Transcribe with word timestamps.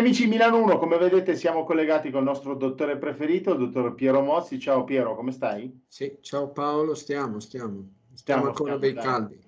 Amici 0.00 0.26
Milano 0.26 0.62
1, 0.62 0.78
come 0.78 0.96
vedete 0.96 1.36
siamo 1.36 1.62
collegati 1.62 2.10
con 2.10 2.20
il 2.20 2.26
nostro 2.26 2.54
dottore 2.54 2.96
preferito, 2.96 3.52
il 3.52 3.58
dottor 3.58 3.94
Piero 3.94 4.22
Mozzi. 4.22 4.58
Ciao 4.58 4.82
Piero, 4.82 5.14
come 5.14 5.30
stai? 5.30 5.82
Sì, 5.86 6.16
ciao 6.22 6.48
Paolo, 6.48 6.94
stiamo, 6.94 7.38
stiamo. 7.38 7.86
Stiamo, 8.14 8.14
stiamo 8.14 8.46
ancora 8.46 8.76
stiamo, 8.76 8.78
bei 8.78 8.92
dai. 8.94 9.04
caldi. 9.04 9.40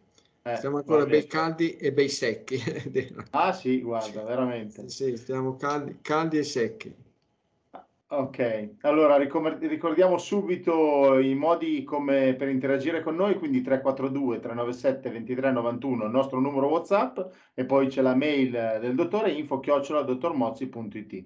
Eh, 0.42 0.56
stiamo 0.56 0.76
ancora 0.76 1.06
bei 1.06 1.26
caldi 1.26 1.76
e 1.76 1.90
bei 1.94 2.10
secchi. 2.10 2.60
ah 3.30 3.54
sì, 3.54 3.80
guarda, 3.80 4.24
veramente. 4.24 4.90
Sì, 4.90 5.16
stiamo 5.16 5.56
caldi, 5.56 5.96
caldi 6.02 6.36
e 6.36 6.42
secchi. 6.42 6.94
Ok, 8.14 8.74
allora 8.82 9.16
ricordiamo 9.16 10.18
subito 10.18 11.18
i 11.18 11.34
modi 11.34 11.82
come 11.82 12.34
per 12.34 12.50
interagire 12.50 13.00
con 13.00 13.14
noi, 13.14 13.38
quindi 13.38 13.62
342 13.62 14.38
397 14.38 15.08
2391 15.08 16.04
il 16.04 16.10
nostro 16.10 16.38
numero 16.38 16.68
WhatsApp 16.68 17.18
e 17.54 17.64
poi 17.64 17.86
c'è 17.86 18.02
la 18.02 18.14
mail 18.14 18.50
del 18.82 18.94
dottore 18.94 19.30
info 19.30 19.60
chiocciola 19.60 20.02
dottormozzi.it. 20.02 21.24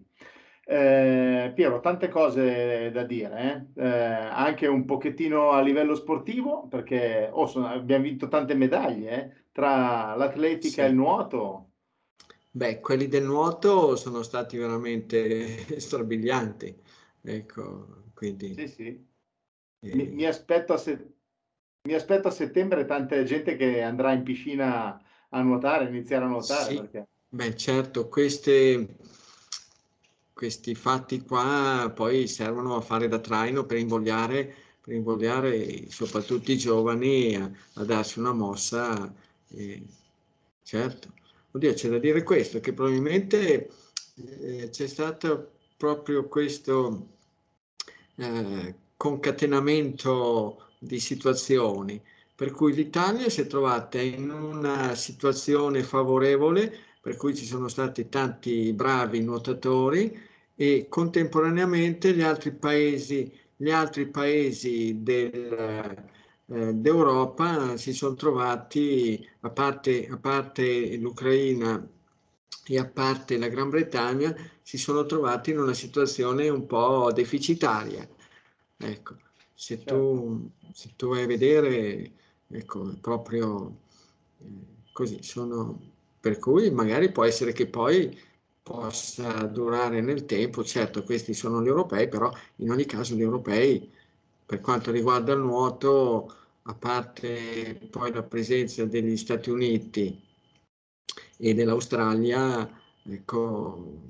Eh, 0.64 1.52
Piero, 1.56 1.80
tante 1.80 2.08
cose 2.08 2.92
da 2.92 3.02
dire, 3.02 3.72
eh? 3.74 3.82
Eh, 3.82 3.88
anche 3.88 4.68
un 4.68 4.84
pochettino 4.84 5.50
a 5.50 5.60
livello 5.62 5.96
sportivo, 5.96 6.68
perché 6.68 7.28
oh, 7.32 7.46
sono, 7.46 7.66
abbiamo 7.66 8.04
vinto 8.04 8.28
tante 8.28 8.54
medaglie 8.54 9.10
eh, 9.10 9.44
tra 9.50 10.14
l'atletica 10.14 10.68
sì. 10.68 10.80
e 10.82 10.86
il 10.86 10.94
nuoto. 10.94 11.70
Beh, 12.56 12.80
quelli 12.80 13.06
del 13.06 13.22
nuoto 13.22 13.96
sono 13.96 14.22
stati 14.22 14.56
veramente 14.56 15.66
strabilianti, 15.78 16.74
ecco, 17.20 18.04
quindi... 18.14 18.54
Sì, 18.54 18.66
sì. 18.66 19.06
Eh... 19.80 19.94
Mi, 19.94 20.06
mi, 20.06 20.24
aspetto 20.24 20.72
a 20.72 20.78
se... 20.78 21.16
mi, 21.82 21.92
aspetto 21.92 22.28
a 22.28 22.30
settembre 22.30 22.86
tanta 22.86 23.22
gente 23.24 23.56
che 23.56 23.82
andrà 23.82 24.12
in 24.12 24.22
piscina 24.22 24.98
a 25.28 25.42
nuotare, 25.42 25.88
iniziare 25.88 26.24
a 26.24 26.28
nuotare. 26.28 26.70
Sì. 26.70 26.76
Perché... 26.76 27.08
Beh, 27.28 27.56
certo, 27.56 28.08
queste, 28.08 28.96
questi 30.32 30.74
fatti 30.74 31.20
qua 31.20 31.92
poi 31.94 32.26
servono 32.26 32.76
a 32.76 32.80
fare 32.80 33.06
da 33.06 33.18
traino 33.18 33.66
per 33.66 33.76
invogliare, 33.76 34.54
per 34.80 34.94
invogliare 34.94 35.90
soprattutto 35.90 36.52
i 36.52 36.56
giovani 36.56 37.36
a, 37.36 37.50
a 37.74 37.84
darsi 37.84 38.18
una 38.18 38.32
mossa. 38.32 39.14
Eh, 39.48 39.82
certo. 40.62 41.24
Oddio, 41.56 41.72
c'è 41.72 41.88
da 41.88 41.98
dire 41.98 42.22
questo, 42.22 42.60
che 42.60 42.74
probabilmente 42.74 43.70
eh, 44.42 44.68
c'è 44.68 44.86
stato 44.86 45.52
proprio 45.78 46.28
questo 46.28 47.14
eh, 48.16 48.74
concatenamento 48.94 50.66
di 50.78 51.00
situazioni, 51.00 51.98
per 52.34 52.50
cui 52.50 52.74
l'Italia 52.74 53.30
si 53.30 53.40
è 53.40 53.46
trovata 53.46 53.98
in 53.98 54.28
una 54.30 54.94
situazione 54.94 55.82
favorevole, 55.82 56.70
per 57.00 57.16
cui 57.16 57.34
ci 57.34 57.46
sono 57.46 57.68
stati 57.68 58.10
tanti 58.10 58.74
bravi 58.74 59.20
nuotatori 59.20 60.14
e 60.54 60.86
contemporaneamente 60.90 62.12
gli 62.12 62.20
altri 62.22 62.52
paesi, 62.52 63.32
gli 63.56 63.70
altri 63.70 64.06
paesi 64.08 65.02
del, 65.02 66.04
eh, 66.48 66.74
d'Europa 66.74 67.76
si 67.76 67.92
sono 67.92 68.14
trovati, 68.14 69.26
a 69.40 69.50
parte, 69.50 70.06
a 70.08 70.16
parte 70.16 70.96
l'Ucraina 70.96 71.86
e 72.68 72.78
a 72.78 72.86
parte 72.86 73.38
la 73.38 73.48
Gran 73.48 73.70
Bretagna, 73.70 74.34
si 74.62 74.78
sono 74.78 75.06
trovati 75.06 75.50
in 75.50 75.58
una 75.58 75.74
situazione 75.74 76.48
un 76.48 76.66
po' 76.66 77.12
deficitaria. 77.12 78.08
Ecco, 78.78 79.16
se 79.54 79.82
tu, 79.84 80.50
certo. 80.60 80.74
se 80.74 80.92
tu 80.96 81.08
vai 81.08 81.22
a 81.24 81.26
vedere, 81.26 82.12
ecco, 82.48 82.96
proprio 83.00 83.78
eh, 84.38 84.44
così 84.92 85.22
sono, 85.22 85.80
per 86.20 86.38
cui 86.38 86.70
magari 86.70 87.10
può 87.12 87.24
essere 87.24 87.52
che 87.52 87.66
poi 87.68 88.18
possa 88.62 89.44
durare 89.44 90.00
nel 90.00 90.24
tempo, 90.24 90.64
certo 90.64 91.04
questi 91.04 91.34
sono 91.34 91.62
gli 91.62 91.68
europei, 91.68 92.08
però 92.08 92.30
in 92.56 92.70
ogni 92.70 92.84
caso 92.84 93.14
gli 93.14 93.22
europei 93.22 93.88
per 94.46 94.60
quanto 94.60 94.90
riguarda 94.90 95.32
il 95.32 95.40
nuoto, 95.40 96.32
a 96.62 96.74
parte 96.74 97.78
poi 97.90 98.12
la 98.12 98.22
presenza 98.22 98.84
degli 98.84 99.16
Stati 99.16 99.50
Uniti 99.50 100.20
e 101.38 101.54
dell'Australia, 101.54 102.68
ecco, 103.02 104.00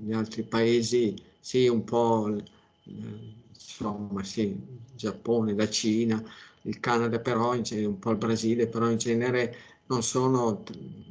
gli 0.00 0.12
altri 0.12 0.42
paesi, 0.44 1.14
sì, 1.40 1.66
un 1.68 1.84
po', 1.84 2.36
insomma, 2.84 4.22
sì, 4.24 4.56
Giappone, 4.94 5.54
la 5.54 5.68
Cina, 5.68 6.22
il 6.62 6.80
Canada, 6.80 7.18
però, 7.20 7.52
un 7.54 7.98
po' 7.98 8.10
il 8.10 8.16
Brasile, 8.16 8.68
però 8.68 8.90
in 8.90 8.98
genere 8.98 9.56
non 9.86 10.02
sono 10.02 10.62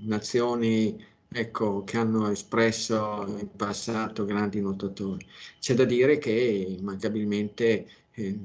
nazioni 0.05 1.03
ecco, 1.29 1.83
che 1.83 1.97
hanno 1.97 2.29
espresso 2.29 3.25
in 3.39 3.49
passato 3.55 4.25
grandi 4.25 4.61
nuotatori. 4.61 5.25
C'è 5.59 5.73
da 5.73 5.83
dire 5.85 6.17
che 6.17 6.31
immancabilmente 6.31 7.88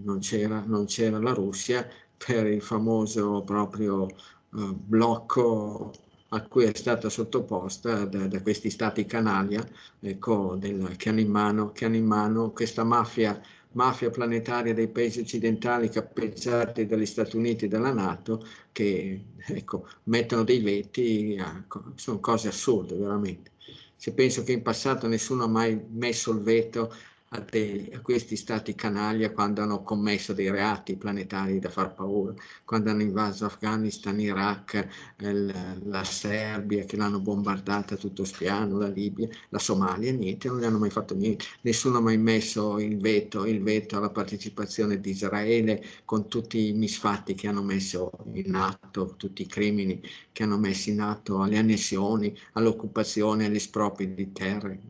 non, 0.02 0.18
c'era, 0.20 0.62
non 0.66 0.84
c'era 0.86 1.18
la 1.18 1.32
Russia 1.32 1.88
per 2.16 2.46
il 2.46 2.62
famoso 2.62 3.42
proprio 3.42 4.06
eh, 4.06 4.14
blocco 4.50 5.92
a 6.34 6.42
cui 6.46 6.64
è 6.64 6.72
stata 6.74 7.08
sottoposta 7.08 8.04
da, 8.04 8.26
da 8.26 8.42
questi 8.42 8.70
stati 8.70 9.04
canaglia 9.06 9.66
ecco, 10.00 10.56
del, 10.56 10.96
che, 10.96 11.10
hanno 11.10 11.20
in 11.20 11.30
mano, 11.30 11.72
che 11.72 11.84
hanno 11.84 11.96
in 11.96 12.06
mano 12.06 12.52
questa 12.52 12.84
mafia, 12.84 13.40
mafia 13.72 14.10
planetaria 14.10 14.72
dei 14.74 14.88
paesi 14.88 15.20
occidentali 15.20 15.88
cappeggiati 15.88 16.86
dagli 16.86 17.06
Stati 17.06 17.36
Uniti 17.36 17.66
e 17.66 17.68
dalla 17.68 17.92
Nato 17.92 18.46
che 18.72 19.24
ecco, 19.46 19.86
mettono 20.04 20.42
dei 20.44 20.60
veti, 20.60 21.36
a, 21.38 21.64
sono 21.96 22.20
cose 22.20 22.48
assurde 22.48 22.96
veramente. 22.96 23.50
Se 23.96 24.12
penso 24.14 24.42
che 24.42 24.52
in 24.52 24.62
passato 24.62 25.06
nessuno 25.06 25.44
ha 25.44 25.48
mai 25.48 25.80
messo 25.90 26.32
il 26.32 26.40
veto 26.40 26.92
a, 27.34 27.40
dei, 27.40 27.90
a, 27.94 28.00
questi 28.00 28.36
stati 28.36 28.74
canaglia 28.74 29.30
quando 29.32 29.62
hanno 29.62 29.82
commesso 29.82 30.32
dei 30.32 30.50
reati 30.50 30.96
planetari 30.96 31.58
da 31.58 31.70
far 31.70 31.94
paura, 31.94 32.34
quando 32.64 32.90
hanno 32.90 33.02
invaso 33.02 33.44
Afghanistan, 33.46 34.18
Iraq, 34.20 34.86
il, 35.18 35.80
la 35.84 36.04
Serbia 36.04 36.84
che 36.84 36.96
l'hanno 36.96 37.20
bombardata 37.20 37.96
tutto 37.96 38.24
spiano, 38.24 38.78
la 38.78 38.88
Libia, 38.88 39.28
la 39.48 39.58
Somalia, 39.58 40.12
niente, 40.12 40.48
non 40.48 40.60
gli 40.60 40.64
hanno 40.64 40.78
mai 40.78 40.90
fatto 40.90 41.14
niente, 41.14 41.44
nessuno 41.62 41.98
ha 41.98 42.00
mai 42.00 42.18
messo 42.18 42.78
il 42.78 42.98
veto, 42.98 43.46
il 43.46 43.62
veto 43.62 43.96
alla 43.96 44.10
partecipazione 44.10 45.00
di 45.00 45.10
Israele 45.10 45.82
con 46.04 46.28
tutti 46.28 46.68
i 46.68 46.72
misfatti 46.72 47.34
che 47.34 47.48
hanno 47.48 47.62
messo 47.62 48.10
in 48.34 48.54
atto, 48.54 49.14
tutti 49.16 49.42
i 49.42 49.46
crimini 49.46 50.00
che 50.32 50.42
hanno 50.42 50.58
messo 50.58 50.90
in 50.90 51.00
atto 51.00 51.40
alle 51.42 51.58
annessioni, 51.58 52.36
all'occupazione, 52.52 53.46
agli 53.46 53.56
espropri 53.56 54.14
di 54.14 54.32
terre, 54.32 54.80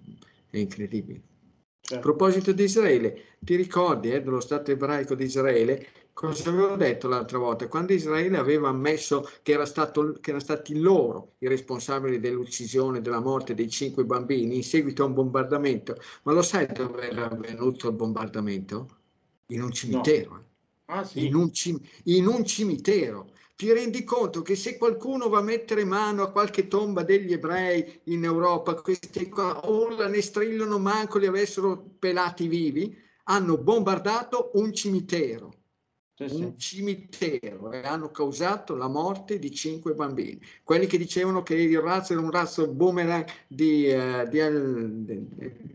è 0.51 0.59
incredibile. 0.59 1.32
A 1.91 1.99
proposito 1.99 2.53
di 2.53 2.63
Israele, 2.63 3.37
ti 3.41 3.57
ricordi 3.57 4.13
eh, 4.13 4.23
dello 4.23 4.41
Stato 4.41 4.71
ebraico 4.71 5.15
di 5.15 5.25
Israele? 5.25 5.87
Cosa 6.13 6.51
avevo 6.51 6.77
detto 6.77 7.09
l'altra 7.09 7.39
volta? 7.39 7.67
Quando 7.69 7.93
Israele 7.93 8.37
aveva 8.37 8.69
ammesso 8.69 9.29
che, 9.43 9.53
era 9.53 9.67
stato, 9.67 10.13
che 10.21 10.31
erano 10.31 10.45
stati 10.45 10.79
loro 10.79 11.33
i 11.39 11.49
responsabili 11.49 12.21
dell'uccisione, 12.21 13.01
della 13.01 13.21
morte 13.21 13.55
dei 13.55 13.69
cinque 13.69 14.05
bambini 14.05 14.57
in 14.57 14.63
seguito 14.63 15.03
a 15.03 15.07
un 15.07 15.15
bombardamento, 15.15 15.97
ma 16.23 16.33
lo 16.33 16.43
sai 16.43 16.67
dove 16.67 17.11
era 17.11 17.29
avvenuto 17.29 17.89
il 17.89 17.95
bombardamento? 17.95 18.99
In 19.47 19.63
un 19.63 19.73
cimitero. 19.73 20.31
No. 20.31 20.45
Ah, 20.87 21.05
sì. 21.05 21.27
in, 21.27 21.35
un 21.35 21.51
in 22.05 22.27
un 22.27 22.45
cimitero 22.45 23.32
ti 23.63 23.73
rendi 23.73 24.03
conto 24.03 24.43
che 24.43 24.57
se 24.57 24.77
qualcuno 24.77 25.29
va 25.29 25.39
a 25.39 25.43
mettere 25.43 25.85
mano 25.85 26.25
a 26.25 26.33
qualche 26.33 26.67
tomba 26.67 27.05
degli 27.05 27.33
ebrei 27.33 28.01
in 28.07 28.25
Europa, 28.25 28.75
questi 28.75 29.29
qua 29.29 29.61
urla, 29.67 30.09
ne 30.09 30.21
strillano, 30.21 30.81
manco 30.81 31.19
li 31.19 31.27
avessero 31.27 31.81
pelati 31.97 32.49
vivi, 32.49 32.93
hanno 33.25 33.59
bombardato 33.59 34.51
un 34.55 34.75
cimitero. 34.75 35.53
Sì, 36.15 36.29
sì. 36.29 36.43
Un 36.43 36.59
cimitero 36.59 37.71
e 37.71 37.87
hanno 37.87 38.11
causato 38.11 38.75
la 38.75 38.89
morte 38.89 39.39
di 39.39 39.53
cinque 39.53 39.95
bambini. 39.95 40.41
Quelli 40.65 40.87
che 40.87 40.99
dicevano 40.99 41.45
che 41.45 41.55
il 41.55 41.79
razzo 41.79 42.15
era 42.15 42.23
un 42.23 42.33
razzo 42.33 42.67
boomerang 42.67 43.25
di, 43.47 43.93
uh, 43.93 44.29
di, 44.29 44.41
di, 45.05 45.29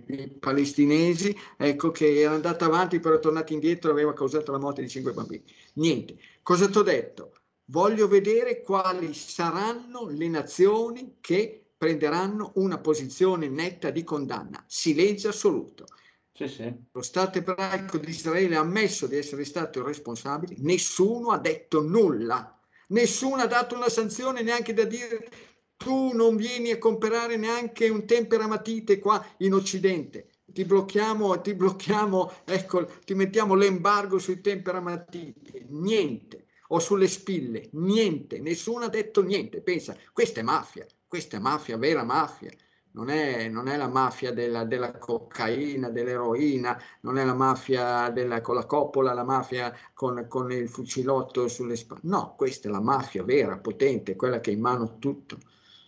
di, 0.05 0.27
palestinesi, 0.27 1.33
ecco 1.55 1.91
che 1.91 2.19
era 2.19 2.33
andato 2.33 2.65
avanti, 2.65 2.99
però 2.99 3.15
è 3.15 3.19
tornato 3.19 3.53
indietro 3.53 3.91
e 3.91 3.93
aveva 3.93 4.11
causato 4.11 4.51
la 4.51 4.59
morte 4.59 4.81
di 4.81 4.89
cinque 4.89 5.13
bambini. 5.13 5.43
Niente. 5.75 6.17
Cosa 6.43 6.67
ti 6.67 6.77
ho 6.77 6.83
detto? 6.83 7.31
Voglio 7.69 8.07
vedere 8.07 8.61
quali 8.61 9.13
saranno 9.13 10.07
le 10.07 10.29
nazioni 10.29 11.17
che 11.19 11.71
prenderanno 11.77 12.53
una 12.55 12.79
posizione 12.79 13.49
netta 13.49 13.89
di 13.89 14.05
condanna. 14.05 14.63
Silenzio 14.65 15.29
assoluto. 15.29 15.85
Sì, 16.31 16.47
sì. 16.47 16.73
Lo 16.93 17.01
Stato 17.01 17.39
ebraico 17.39 17.97
di 17.97 18.09
Israele 18.09 18.55
ha 18.55 18.61
ammesso 18.61 19.05
di 19.05 19.17
essere 19.17 19.43
stato 19.43 19.83
responsabile, 19.83 20.55
nessuno 20.59 21.31
ha 21.31 21.39
detto 21.39 21.81
nulla, 21.81 22.57
nessuno 22.89 23.41
ha 23.41 23.47
dato 23.47 23.75
una 23.75 23.89
sanzione 23.89 24.43
neanche 24.43 24.73
da 24.73 24.85
dire 24.85 25.29
tu 25.75 26.13
non 26.13 26.37
vieni 26.37 26.71
a 26.71 26.77
comprare 26.77 27.35
neanche 27.35 27.89
un 27.89 28.05
temperamatite 28.05 28.97
qua 28.97 29.23
in 29.39 29.53
Occidente. 29.53 30.29
Ti 30.45 30.63
blocchiamo, 30.63 31.41
ti 31.41 31.53
blocchiamo, 31.53 32.31
ecco, 32.45 32.85
ti 33.03 33.13
mettiamo 33.13 33.55
l'embargo 33.55 34.19
sui 34.19 34.39
temperamatite. 34.39 35.65
Niente 35.67 36.46
o 36.69 36.79
sulle 36.79 37.07
spille, 37.07 37.69
niente, 37.73 38.39
nessuno 38.39 38.85
ha 38.85 38.89
detto 38.89 39.23
niente. 39.23 39.61
Pensa, 39.61 39.95
questa 40.13 40.39
è 40.39 40.43
mafia, 40.43 40.85
questa 41.07 41.37
è 41.37 41.39
mafia, 41.39 41.77
vera 41.77 42.03
mafia. 42.03 42.51
non 42.91 43.09
è, 43.09 43.47
non 43.47 43.67
è 43.67 43.77
la 43.77 43.87
mafia 43.87 44.31
della, 44.33 44.65
della, 44.65 44.97
cocaina, 44.97 45.89
dell'eroina, 45.89 46.81
non 47.01 47.17
è 47.17 47.25
la 47.25 47.35
mafia 47.35 48.09
della, 48.09 48.41
con 48.41 48.55
la 48.55 48.65
coppola, 48.65 49.13
la 49.13 49.23
mafia 49.23 49.73
con, 49.93 50.25
con 50.27 50.51
il 50.51 50.67
fucilotto 50.67 51.47
sulle 51.47 51.75
spalle. 51.75 52.01
No, 52.03 52.33
questa 52.35 52.67
è 52.69 52.71
la 52.71 52.81
mafia 52.81 53.23
vera, 53.23 53.57
potente, 53.59 54.15
quella 54.15 54.39
che 54.39 54.49
ha 54.49 54.53
in 54.53 54.61
mano 54.61 54.97
tutto, 54.97 55.37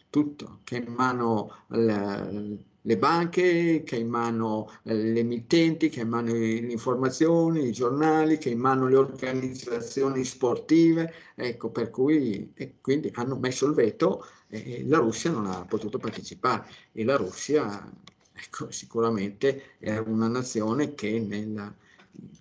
tutto, 0.09 0.59
che 0.63 0.75
ha 0.75 0.79
in 0.79 0.93
mano 0.93 1.65
le, 1.69 2.68
le 2.83 2.97
banche, 2.97 3.83
che 3.83 3.95
ha 3.95 3.99
in 3.99 4.09
mano 4.09 4.71
le 4.83 5.19
emittenti, 5.19 5.89
che 5.89 5.99
ha 5.99 6.03
in 6.03 6.09
mano 6.09 6.31
le 6.31 6.55
informazioni, 6.55 7.67
i 7.67 7.71
giornali, 7.71 8.37
che 8.37 8.49
ha 8.49 8.51
in 8.53 8.59
mano 8.59 8.87
le 8.87 8.95
organizzazioni 8.95 10.23
sportive, 10.23 11.13
ecco, 11.35 11.69
per 11.69 11.89
cui 11.89 12.53
quindi 12.81 13.11
hanno 13.15 13.37
messo 13.37 13.65
il 13.67 13.73
veto 13.73 14.25
e 14.47 14.83
la 14.87 14.97
Russia 14.97 15.31
non 15.31 15.45
ha 15.47 15.65
potuto 15.65 15.97
partecipare. 15.97 16.67
E 16.91 17.03
la 17.03 17.15
Russia 17.17 17.91
ecco, 18.33 18.71
sicuramente 18.71 19.77
è 19.79 19.97
una 19.97 20.27
nazione 20.27 20.95
che 20.95 21.19
nella, 21.19 21.73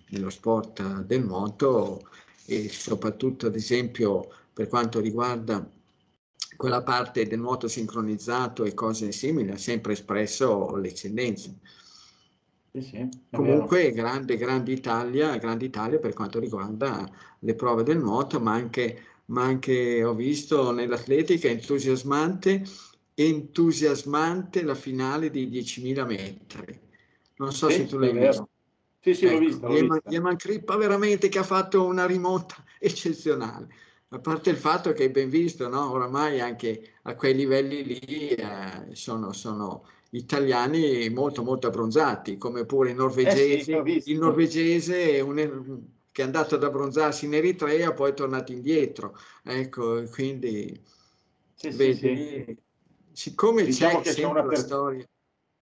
nello 0.09 0.29
sport 0.29 1.03
del 1.03 1.23
nuoto 1.23 2.07
e 2.45 2.69
soprattutto 2.69 3.47
ad 3.47 3.55
esempio 3.55 4.27
per 4.51 4.67
quanto 4.67 4.99
riguarda 4.99 5.69
quella 6.55 6.83
parte 6.83 7.25
del 7.27 7.39
nuoto 7.39 7.67
sincronizzato 7.67 8.63
e 8.65 8.73
cose 8.73 9.11
simili 9.11 9.51
ha 9.51 9.57
sempre 9.57 9.93
espresso 9.93 10.75
l'eccellenza. 10.75 11.51
Sì, 12.71 12.81
sì, 12.81 13.09
Comunque 13.31 13.91
grande, 13.91 14.37
grande 14.37 14.71
Italia, 14.71 15.37
grande 15.37 15.65
Italia 15.65 15.99
per 15.99 16.13
quanto 16.13 16.39
riguarda 16.39 17.09
le 17.39 17.55
prove 17.55 17.83
del 17.83 17.97
nuoto, 17.97 18.39
ma 18.39 18.53
anche 18.53 19.03
ma 19.29 19.43
anche 19.43 20.03
ho 20.03 20.13
visto 20.13 20.71
nell'atletica 20.71 21.47
entusiasmante, 21.47 22.63
entusiasmante 23.13 24.63
la 24.63 24.75
finale 24.75 25.29
di 25.29 25.47
10.000 25.49 26.05
metri. 26.05 26.79
Non 27.37 27.53
so 27.53 27.69
sì, 27.69 27.75
se 27.75 27.85
tu 27.87 27.97
l'hai 27.97 28.13
visto. 28.13 28.49
Sì, 29.01 29.13
sì, 29.13 29.25
ecco, 29.25 29.33
l'ho 29.33 29.39
visto. 29.39 29.67
L'ho 29.67 30.01
Yeman 30.07 30.35
Crippa 30.35 30.75
veramente 30.77 31.29
che 31.29 31.39
ha 31.39 31.43
fatto 31.43 31.85
una 31.85 32.05
rimonta 32.05 32.55
eccezionale. 32.79 33.67
A 34.11 34.19
parte 34.19 34.49
il 34.49 34.57
fatto 34.57 34.91
che 34.93 35.03
hai 35.03 35.09
ben 35.09 35.29
visto, 35.29 35.67
no? 35.67 35.91
oramai 35.91 36.41
anche 36.41 36.93
a 37.03 37.15
quei 37.15 37.35
livelli 37.35 37.83
lì 37.83 38.29
eh, 38.29 38.87
sono, 38.93 39.33
sono, 39.33 39.85
italiani 40.11 41.07
molto 41.09 41.43
molto 41.43 41.67
abbronzati, 41.67 42.37
come 42.37 42.65
pure 42.65 42.89
i 42.89 42.95
norvegesi. 42.95 43.71
Eh 43.71 44.01
sì, 44.01 44.11
il 44.11 44.17
norvegese 44.17 45.11
è 45.11 45.19
un, 45.19 45.35
che 46.11 46.21
è 46.21 46.25
andato 46.25 46.55
ad 46.55 46.63
abbronzarsi 46.63 47.25
in 47.25 47.35
Eritrea, 47.35 47.93
poi 47.93 48.11
è 48.11 48.13
tornato 48.15 48.51
indietro. 48.51 49.15
Ecco, 49.43 50.03
quindi 50.05 50.81
sì, 51.53 51.69
vedi, 51.69 51.95
sì, 51.95 52.57
siccome 53.11 53.63
diciamo 53.63 54.01
c'è, 54.01 54.13
c'è 54.13 54.23
una 54.23 54.55
storia. 54.55 55.05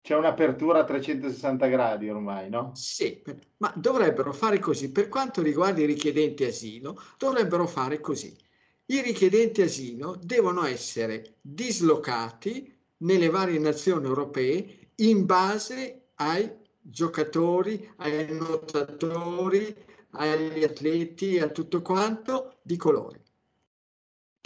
C'è 0.06 0.14
un'apertura 0.14 0.82
a 0.82 0.84
360 0.84 1.66
gradi 1.66 2.12
ormai, 2.12 2.48
no? 2.48 2.70
Sì, 2.76 3.24
ma 3.58 3.74
dovrebbero 3.76 4.34
fare 4.34 4.60
così. 4.60 4.92
Per 4.92 5.10
quanto 5.10 5.42
riguarda 5.42 5.82
i 5.82 5.86
richiedenti 5.86 6.44
asilo, 6.44 7.02
dovrebbero 7.18 7.66
fare 7.66 8.00
così. 8.00 8.38
I 8.86 9.02
richiedenti 9.02 9.64
asilo 9.64 10.16
devono 10.22 10.64
essere 10.64 11.38
dislocati 11.42 12.72
nelle 12.98 13.30
varie 13.30 13.58
nazioni 13.58 14.06
europee 14.06 14.92
in 14.98 15.26
base 15.26 16.10
ai 16.18 16.52
giocatori, 16.80 17.92
ai 17.96 18.32
nuotatori, 18.32 19.76
agli 20.12 20.64
atleti, 20.64 21.40
a 21.40 21.50
tutto 21.50 21.82
quanto 21.82 22.58
di 22.62 22.78
colore. 22.78 23.25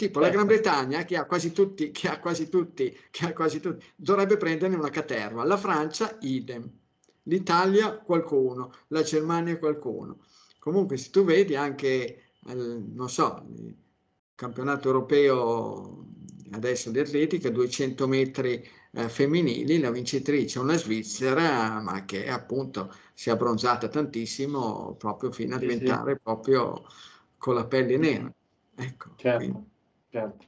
Tipo 0.00 0.18
la 0.18 0.30
Gran 0.30 0.48
certo. 0.48 0.62
Bretagna, 0.62 1.04
che 1.04 1.18
ha 1.18 1.26
quasi 1.26 1.52
tutti, 1.52 1.90
che 1.90 2.08
ha 2.08 2.18
quasi 2.18 2.48
tutti, 2.48 2.98
che 3.10 3.26
ha 3.26 3.32
quasi 3.34 3.60
tutti, 3.60 3.84
dovrebbe 3.94 4.38
prenderne 4.38 4.74
una 4.74 4.88
caterva. 4.88 5.44
La 5.44 5.58
Francia, 5.58 6.16
idem. 6.22 6.66
L'Italia, 7.24 7.98
qualcuno. 7.98 8.72
La 8.88 9.02
Germania, 9.02 9.58
qualcuno. 9.58 10.20
Comunque, 10.58 10.96
se 10.96 11.10
tu 11.10 11.22
vedi 11.22 11.54
anche, 11.54 12.32
non 12.44 13.10
so, 13.10 13.44
il 13.54 13.76
campionato 14.34 14.88
europeo 14.88 16.06
adesso 16.52 16.90
di 16.90 16.98
atletica, 16.98 17.50
200 17.50 18.08
metri 18.08 18.66
eh, 18.92 19.08
femminili, 19.10 19.80
la 19.80 19.90
vincitrice 19.90 20.58
è 20.58 20.62
una 20.62 20.78
svizzera, 20.78 21.78
ma 21.82 22.06
che 22.06 22.26
appunto 22.26 22.90
si 23.12 23.28
è 23.28 23.32
abbronzata 23.32 23.88
tantissimo 23.88 24.94
proprio 24.94 25.30
fino 25.30 25.56
a 25.56 25.58
sì, 25.58 25.66
diventare 25.66 26.14
sì. 26.14 26.20
proprio 26.22 26.86
con 27.36 27.54
la 27.54 27.66
pelle 27.66 27.98
nera. 27.98 28.32
Ecco, 28.76 29.10
certo, 29.16 29.64
certo. 30.10 30.46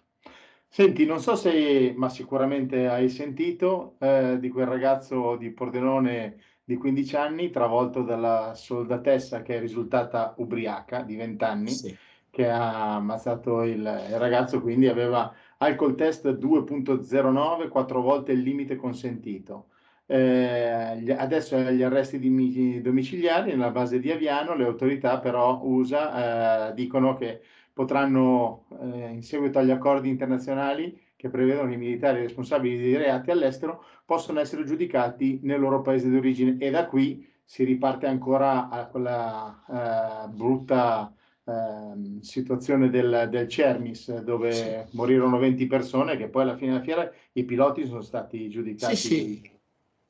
Senti, 0.69 1.05
non 1.05 1.21
so 1.21 1.37
se, 1.37 1.93
ma 1.95 2.09
sicuramente 2.09 2.89
hai 2.89 3.11
sentito 3.11 3.97
eh, 3.99 4.39
di 4.41 4.49
quel 4.49 4.67
ragazzo 4.67 5.37
di 5.37 5.51
Pordenone 5.51 6.39
di 6.65 6.77
15 6.77 7.17
anni, 7.17 7.51
travolto 7.51 8.03
dalla 8.03 8.55
soldatessa 8.55 9.43
che 9.43 9.57
è 9.57 9.61
risultata 9.61 10.33
ubriaca 10.39 11.03
di 11.03 11.17
20 11.17 11.45
anni, 11.45 11.71
sì. 11.71 11.95
che 12.31 12.49
ha 12.49 12.95
ammazzato 12.95 13.63
il, 13.65 13.81
il 13.81 14.19
ragazzo, 14.19 14.63
quindi 14.63 14.89
aveva 14.89 15.31
alcol 15.59 15.95
test 15.95 16.27
2.09, 16.29 17.69
quattro 17.69 18.01
volte 18.01 18.33
il 18.33 18.41
limite 18.41 18.77
consentito. 18.77 19.67
Eh, 20.07 21.15
adesso 21.17 21.59
gli 21.59 21.83
arresti 21.83 22.19
domiciliari 22.81 23.51
nella 23.51 23.71
base 23.71 24.01
di 24.01 24.11
Aviano, 24.11 24.55
le 24.55 24.65
autorità 24.65 25.19
però 25.21 25.61
USA 25.63 26.71
eh, 26.71 26.75
dicono 26.75 27.15
che 27.15 27.41
potranno, 27.73 28.67
eh, 28.81 29.11
in 29.11 29.23
seguito 29.23 29.59
agli 29.59 29.71
accordi 29.71 30.09
internazionali 30.09 31.01
che 31.17 31.29
prevedono 31.29 31.69
che 31.69 31.75
i 31.75 31.79
militari 31.79 32.21
responsabili 32.21 32.79
dei 32.79 32.97
reati 32.97 33.31
all'estero, 33.31 33.85
possono 34.05 34.41
essere 34.41 34.65
giudicati 34.65 35.39
nel 35.43 35.61
loro 35.61 35.81
paese 35.81 36.11
di 36.11 36.17
origine 36.17 36.57
e 36.59 36.71
da 36.71 36.87
qui 36.87 37.31
si 37.45 37.65
riparte 37.65 38.07
ancora 38.07 38.69
a 38.69 38.87
quella 38.87 40.25
eh, 40.27 40.29
brutta 40.29 41.15
Ehm, 41.45 42.21
situazione 42.21 42.89
del, 42.89 43.27
del 43.29 43.49
Cermis 43.49 44.21
dove 44.21 44.53
sì. 44.53 44.97
morirono 44.97 45.39
20 45.39 45.67
persone 45.67 46.17
che 46.17 46.29
poi 46.29 46.43
alla 46.43 46.55
fine 46.55 46.71
della 46.71 46.85
fiera 46.85 47.13
i 47.33 47.43
piloti 47.43 47.85
sono 47.85 48.01
stati 48.01 48.49
giudicati 48.49 48.95
sì, 48.95 49.09
sì. 49.09 49.51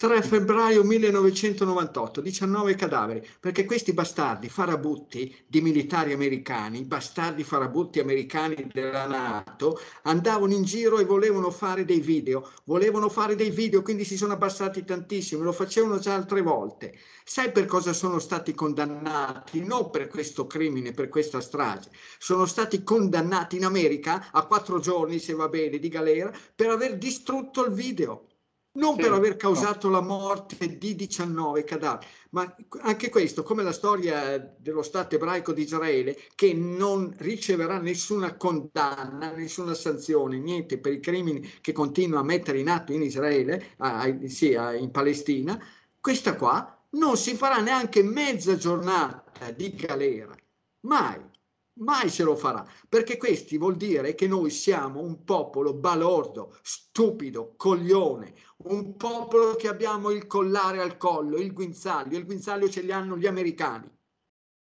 3 0.02 0.20
febbraio 0.22 0.82
1998, 0.82 2.20
19 2.22 2.74
cadaveri, 2.74 3.24
perché 3.38 3.64
questi 3.64 3.92
bastardi 3.92 4.48
farabutti 4.48 5.32
di 5.46 5.60
militari 5.60 6.12
americani, 6.12 6.82
bastardi 6.82 7.44
farabutti 7.44 8.00
americani 8.00 8.68
della 8.72 9.06
Nato, 9.06 9.78
andavano 10.02 10.54
in 10.54 10.64
giro 10.64 10.98
e 10.98 11.04
volevano 11.04 11.52
fare 11.52 11.84
dei 11.84 12.00
video, 12.00 12.50
volevano 12.64 13.08
fare 13.08 13.36
dei 13.36 13.50
video, 13.50 13.82
quindi 13.82 14.04
si 14.04 14.16
sono 14.16 14.32
abbassati 14.32 14.84
tantissimo, 14.84 15.44
lo 15.44 15.52
facevano 15.52 16.00
già 16.00 16.14
altre 16.14 16.42
volte. 16.42 16.98
Sai 17.22 17.52
per 17.52 17.66
cosa 17.66 17.92
sono 17.92 18.18
stati 18.18 18.54
condannati? 18.54 19.64
Non 19.64 19.90
per 19.90 20.08
questo 20.08 20.48
crimine, 20.48 20.90
per 20.90 21.08
questa 21.10 21.40
strage. 21.40 21.90
Sono 22.18 22.46
stati 22.46 22.82
condannati 22.82 23.54
in 23.54 23.64
America 23.64 24.32
a 24.32 24.46
quattro 24.46 24.80
giorni, 24.80 25.20
se 25.20 25.34
va 25.34 25.46
bene, 25.46 25.78
di 25.78 25.88
galera, 25.88 26.32
per 26.56 26.70
aver 26.70 26.98
distrutto 26.98 27.64
il 27.64 27.72
video 27.72 28.26
non 28.74 28.94
sì, 28.94 29.02
per 29.02 29.12
aver 29.12 29.36
causato 29.36 29.88
no. 29.88 29.94
la 29.94 30.00
morte 30.00 30.78
di 30.78 30.94
19 30.94 31.64
cadaveri, 31.64 32.06
ma 32.30 32.54
anche 32.80 33.10
questo, 33.10 33.42
come 33.42 33.62
la 33.62 33.72
storia 33.72 34.38
dello 34.58 34.82
Stato 34.82 35.16
ebraico 35.16 35.52
di 35.52 35.62
Israele, 35.62 36.16
che 36.34 36.54
non 36.54 37.14
riceverà 37.18 37.78
nessuna 37.78 38.36
condanna, 38.36 39.32
nessuna 39.32 39.74
sanzione, 39.74 40.38
niente 40.38 40.78
per 40.78 40.92
i 40.92 41.00
crimini 41.00 41.40
che 41.60 41.72
continua 41.72 42.20
a 42.20 42.24
mettere 42.24 42.60
in 42.60 42.68
atto 42.68 42.92
in 42.92 43.02
Israele, 43.02 43.74
a, 43.78 44.14
sì, 44.26 44.54
a, 44.54 44.74
in 44.74 44.90
Palestina, 44.90 45.62
questa 46.00 46.36
qua 46.36 46.76
non 46.90 47.16
si 47.16 47.34
farà 47.34 47.58
neanche 47.60 48.02
mezza 48.02 48.56
giornata 48.56 49.50
di 49.50 49.74
galera, 49.74 50.34
mai 50.80 51.31
mai 51.82 52.08
se 52.08 52.22
lo 52.22 52.36
farà, 52.36 52.66
perché 52.88 53.16
questi 53.16 53.58
vuol 53.58 53.76
dire 53.76 54.14
che 54.14 54.26
noi 54.26 54.50
siamo 54.50 55.00
un 55.00 55.24
popolo 55.24 55.74
balordo, 55.74 56.56
stupido, 56.62 57.54
coglione, 57.56 58.34
un 58.64 58.96
popolo 58.96 59.54
che 59.56 59.68
abbiamo 59.68 60.10
il 60.10 60.26
collare 60.26 60.80
al 60.80 60.96
collo, 60.96 61.36
il 61.36 61.52
guinzaglio, 61.52 62.16
il 62.16 62.24
guinzaglio 62.24 62.68
ce 62.68 62.82
li 62.82 62.92
hanno 62.92 63.16
gli 63.16 63.26
americani. 63.26 63.90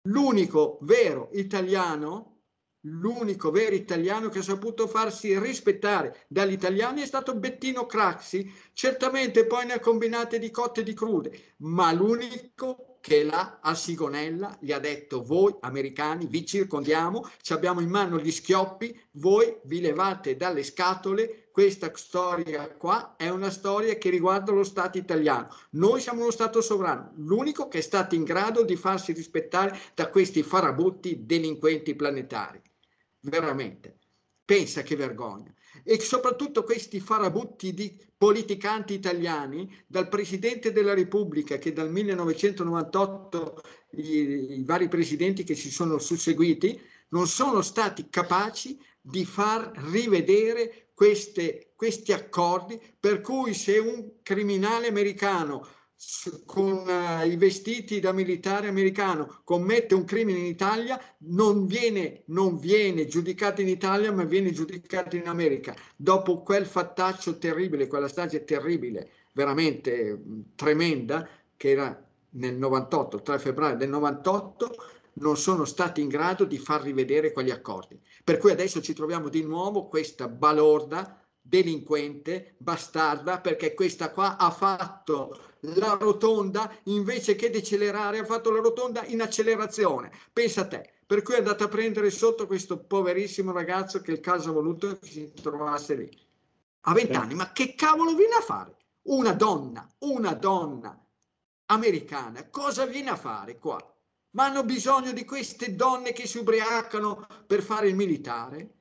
L'unico 0.10 0.80
vero 0.82 1.30
italiano, 1.34 2.46
l'unico 2.86 3.51
vero 3.51 3.75
italiano 3.75 4.30
che 4.30 4.40
ha 4.40 4.44
saputo 4.44 4.88
farsi 4.88 5.38
rispettare 5.38 6.25
dagli 6.28 6.54
italiani 6.54 7.01
è 7.01 7.06
stato 7.06 7.36
Bettino 7.36 7.86
Craxi, 7.86 8.51
certamente 8.74 9.46
poi 9.46 9.68
ne 9.68 9.74
ha 9.74 9.80
combinate 9.80 10.40
di 10.40 10.50
cotte 10.50 10.82
e 10.82 10.84
di 10.84 10.96
crude, 10.96 11.56
ma 11.58 11.92
l'unico 11.92 12.90
che 13.01 13.24
là 13.24 13.60
a 13.62 13.74
Sigonella 13.75 14.55
gli 14.62 14.72
ha 14.72 14.79
detto 14.79 15.24
voi 15.24 15.53
americani 15.62 16.27
vi 16.27 16.46
circondiamo, 16.46 17.27
ci 17.41 17.51
abbiamo 17.51 17.81
in 17.81 17.89
mano 17.89 18.20
gli 18.20 18.31
schioppi, 18.31 18.98
voi 19.13 19.58
vi 19.63 19.81
levate 19.81 20.38
dalle 20.38 20.63
scatole, 20.63 21.50
questa 21.51 21.91
storia 21.96 22.70
qua 22.70 23.15
è 23.17 23.27
una 23.27 23.50
storia 23.50 23.96
che 23.96 24.10
riguarda 24.10 24.51
lo 24.51 24.63
Stato 24.63 24.98
italiano. 24.98 25.50
Noi 25.72 26.00
siamo 26.00 26.22
uno 26.22 26.31
Stato 26.31 26.62
sovrano, 26.62 27.12
l'unico 27.17 27.67
che 27.67 27.79
è 27.79 27.81
stato 27.81 28.15
in 28.15 28.24
grado 28.24 28.63
di 28.63 28.75
farsi 28.75 29.12
rispettare 29.12 29.77
da 29.93 30.10
questi 30.10 30.43
farabutti 30.43 31.25
delinquenti 31.25 31.96
planetari. 31.96 32.62
Veramente. 33.20 33.98
Pensa 34.46 34.84
che 34.84 34.96
vergogna. 34.96 35.53
E 35.84 36.00
soprattutto 36.00 36.63
questi 36.63 37.00
farabutti 37.00 37.74
di 37.74 37.98
politicanti 38.18 38.94
italiani, 38.94 39.84
dal 39.88 40.08
Presidente 40.08 40.72
della 40.72 40.94
Repubblica 40.94 41.58
che 41.58 41.74
dal 41.74 41.92
1998 41.92 43.62
i, 43.92 44.60
i 44.60 44.63
vari 44.63 44.88
presidenti 44.88 45.44
che 45.44 45.56
si 45.56 45.72
sono 45.72 45.98
susseguiti 45.98 46.80
non 47.10 47.28
sono 47.28 47.62
stati 47.62 48.10
capaci 48.10 48.80
di 49.01 49.25
far 49.25 49.72
rivedere 49.92 50.90
queste, 50.94 51.72
questi 51.75 52.13
accordi 52.13 52.80
per 53.00 53.22
cui 53.22 53.54
se 53.56 53.80
un 53.80 54.22
criminale 54.22 54.88
americano 54.88 55.68
con 56.46 56.88
uh, 56.88 57.27
i 57.27 57.36
vestiti 57.36 58.00
da 58.00 58.12
militare 58.12 58.67
americano. 58.67 59.41
Commette 59.43 59.93
un 59.93 60.05
crimine 60.05 60.39
in 60.39 60.46
Italia 60.46 61.00
non 61.20 61.65
viene, 61.65 62.24
non 62.27 62.58
viene 62.58 63.08
giudicato 63.08 63.62
in 63.62 63.67
Italia 63.67 64.12
ma 64.12 64.24
viene 64.24 64.51
giudicato 64.51 65.15
in 65.15 65.27
America. 65.27 65.75
Dopo 65.96 66.41
quel 66.41 66.65
fattaccio 66.65 67.38
terribile 67.38 67.88
quella 67.88 68.08
strage 68.08 68.43
terribile 68.43 69.12
veramente 69.34 70.13
mh, 70.13 70.55
tremenda 70.55 71.27
che 71.55 71.70
era 71.70 72.05
nel 72.34 72.55
98 72.55 73.17
il 73.17 73.24
3 73.24 73.39
febbraio 73.39 73.75
del 73.75 73.89
98 73.89 74.75
non 75.13 75.36
sono 75.38 75.65
stati 75.65 76.01
in 76.01 76.08
grado 76.08 76.46
di 76.46 76.58
far 76.58 76.81
rivedere 76.81 77.31
quegli 77.31 77.51
accordi. 77.51 78.00
Per 78.24 78.38
cui 78.38 78.51
adesso 78.51 78.81
ci 78.81 78.93
troviamo 78.93 79.29
di 79.29 79.43
nuovo 79.43 79.88
questa 79.88 80.27
balorda 80.27 81.21
delinquente, 81.41 82.55
bastarda, 82.57 83.39
perché 83.39 83.74
questa 83.74 84.12
qua 84.12 84.38
ha 84.38 84.51
fatto 84.51 85.39
la 85.62 85.98
rotonda 86.00 86.71
invece 86.83 87.36
che 87.36 87.50
decelerare, 87.50 88.19
ha 88.19 88.25
fatto 88.25 88.51
la 88.51 88.62
rotonda 88.62 89.05
in 89.05 89.21
accelerazione. 89.21 90.12
Pensa 90.31 90.62
a 90.62 90.67
te. 90.67 90.93
Per 91.05 91.24
cui 91.24 91.33
è 91.33 91.39
andata 91.39 91.65
a 91.65 91.67
prendere 91.67 92.10
sotto 92.10 92.48
questo 92.48 92.86
poverissimo 92.86 93.51
ragazzo 93.51 94.00
che 94.00 94.12
il 94.12 94.21
caso 94.21 94.51
ha 94.51 94.53
voluto 94.53 94.98
che 94.98 95.07
si 95.07 95.33
trovasse 95.33 95.95
lì. 95.95 96.10
A 96.81 96.93
vent'anni, 96.93 97.33
ma 97.33 97.51
che 97.51 97.75
cavolo 97.75 98.15
viene 98.15 98.36
a 98.36 98.41
fare? 98.41 98.77
Una 99.03 99.33
donna, 99.33 99.86
una 100.00 100.33
donna 100.33 100.98
americana, 101.65 102.50
cosa 102.50 102.86
viene 102.86 103.10
a 103.10 103.17
fare 103.17 103.57
qua? 103.57 103.77
Ma 104.31 104.45
hanno 104.45 104.63
bisogno 104.63 105.12
di 105.12 105.25
queste 105.25 105.75
donne 105.75 106.13
che 106.13 106.25
si 106.25 106.38
ubriacano 106.38 107.27
per 107.45 107.62
fare 107.62 107.89
il 107.89 107.95
militare? 107.95 108.80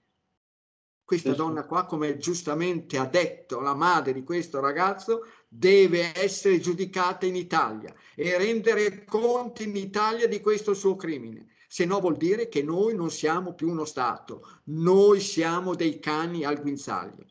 Questa 1.10 1.34
donna 1.34 1.66
qua, 1.66 1.86
come 1.86 2.18
giustamente 2.18 2.96
ha 2.96 3.04
detto 3.04 3.58
la 3.58 3.74
madre 3.74 4.12
di 4.12 4.22
questo 4.22 4.60
ragazzo, 4.60 5.26
deve 5.48 6.12
essere 6.14 6.60
giudicata 6.60 7.26
in 7.26 7.34
Italia 7.34 7.92
e 8.14 8.38
rendere 8.38 9.04
conto 9.06 9.64
in 9.64 9.74
Italia 9.74 10.28
di 10.28 10.38
questo 10.40 10.72
suo 10.72 10.94
crimine. 10.94 11.48
Se 11.66 11.84
no 11.84 11.98
vuol 11.98 12.16
dire 12.16 12.48
che 12.48 12.62
noi 12.62 12.94
non 12.94 13.10
siamo 13.10 13.54
più 13.54 13.70
uno 13.70 13.84
Stato, 13.86 14.60
noi 14.66 15.18
siamo 15.18 15.74
dei 15.74 15.98
cani 15.98 16.44
al 16.44 16.62
guinzaglio. 16.62 17.26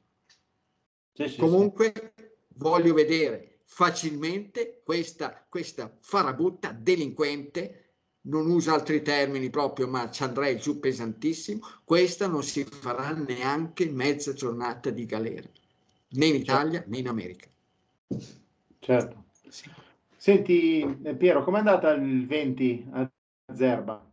Sì, 1.13 1.29
sì, 1.29 1.37
Comunque 1.37 1.93
sì. 2.17 2.25
voglio 2.55 2.93
vedere 2.93 3.61
facilmente 3.63 4.81
questa, 4.83 5.45
questa 5.47 5.97
farabutta 6.01 6.73
delinquente 6.73 7.88
non 8.29 8.49
uso 8.49 8.73
altri 8.73 9.01
termini 9.01 9.49
proprio, 9.49 9.87
ma 9.87 10.09
ci 10.09 10.23
andrei 10.23 10.57
giù 10.57 10.79
pesantissimo, 10.79 11.59
questa 11.83 12.27
non 12.27 12.43
si 12.43 12.63
farà 12.63 13.11
neanche 13.11 13.89
mezza 13.89 14.33
giornata 14.33 14.89
di 14.89 15.05
galera, 15.05 15.47
né 16.09 16.25
in 16.25 16.35
Italia 16.35 16.79
certo. 16.79 16.89
né 16.89 16.97
in 16.97 17.07
America. 17.07 17.47
Certo. 18.79 19.23
Sì. 19.49 19.69
Senti 20.15 20.99
eh, 21.03 21.15
Piero, 21.15 21.43
com'è 21.43 21.59
andata 21.59 21.91
il 21.91 22.27
20 22.27 22.87
a 22.91 23.11
Zerba? 23.53 24.05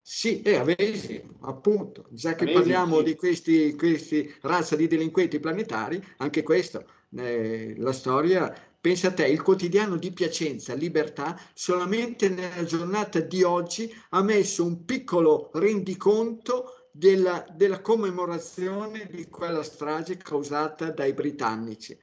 Sì, 0.00 0.42
è 0.42 0.56
Avesi, 0.56 1.22
appunto, 1.42 2.06
già 2.10 2.34
che 2.34 2.44
Avesi, 2.44 2.58
parliamo 2.58 2.98
sì. 2.98 3.04
di 3.04 3.14
questi, 3.14 3.76
questi 3.76 4.34
razza 4.40 4.74
di 4.74 4.88
delinquenti 4.88 5.38
planetari, 5.38 6.02
anche 6.16 6.42
questo, 6.42 6.84
eh, 7.16 7.74
la 7.78 7.92
storia 7.92 8.52
Pensa 8.82 9.08
a 9.08 9.12
te, 9.12 9.28
il 9.28 9.42
quotidiano 9.42 9.96
di 9.96 10.10
Piacenza, 10.10 10.74
Libertà, 10.74 11.38
solamente 11.54 12.28
nella 12.28 12.64
giornata 12.64 13.20
di 13.20 13.44
oggi 13.44 13.88
ha 14.08 14.24
messo 14.24 14.64
un 14.64 14.84
piccolo 14.84 15.50
rendiconto 15.52 16.88
della, 16.90 17.46
della 17.54 17.80
commemorazione 17.80 19.08
di 19.08 19.28
quella 19.28 19.62
strage 19.62 20.16
causata 20.16 20.90
dai 20.90 21.12
britannici 21.12 21.96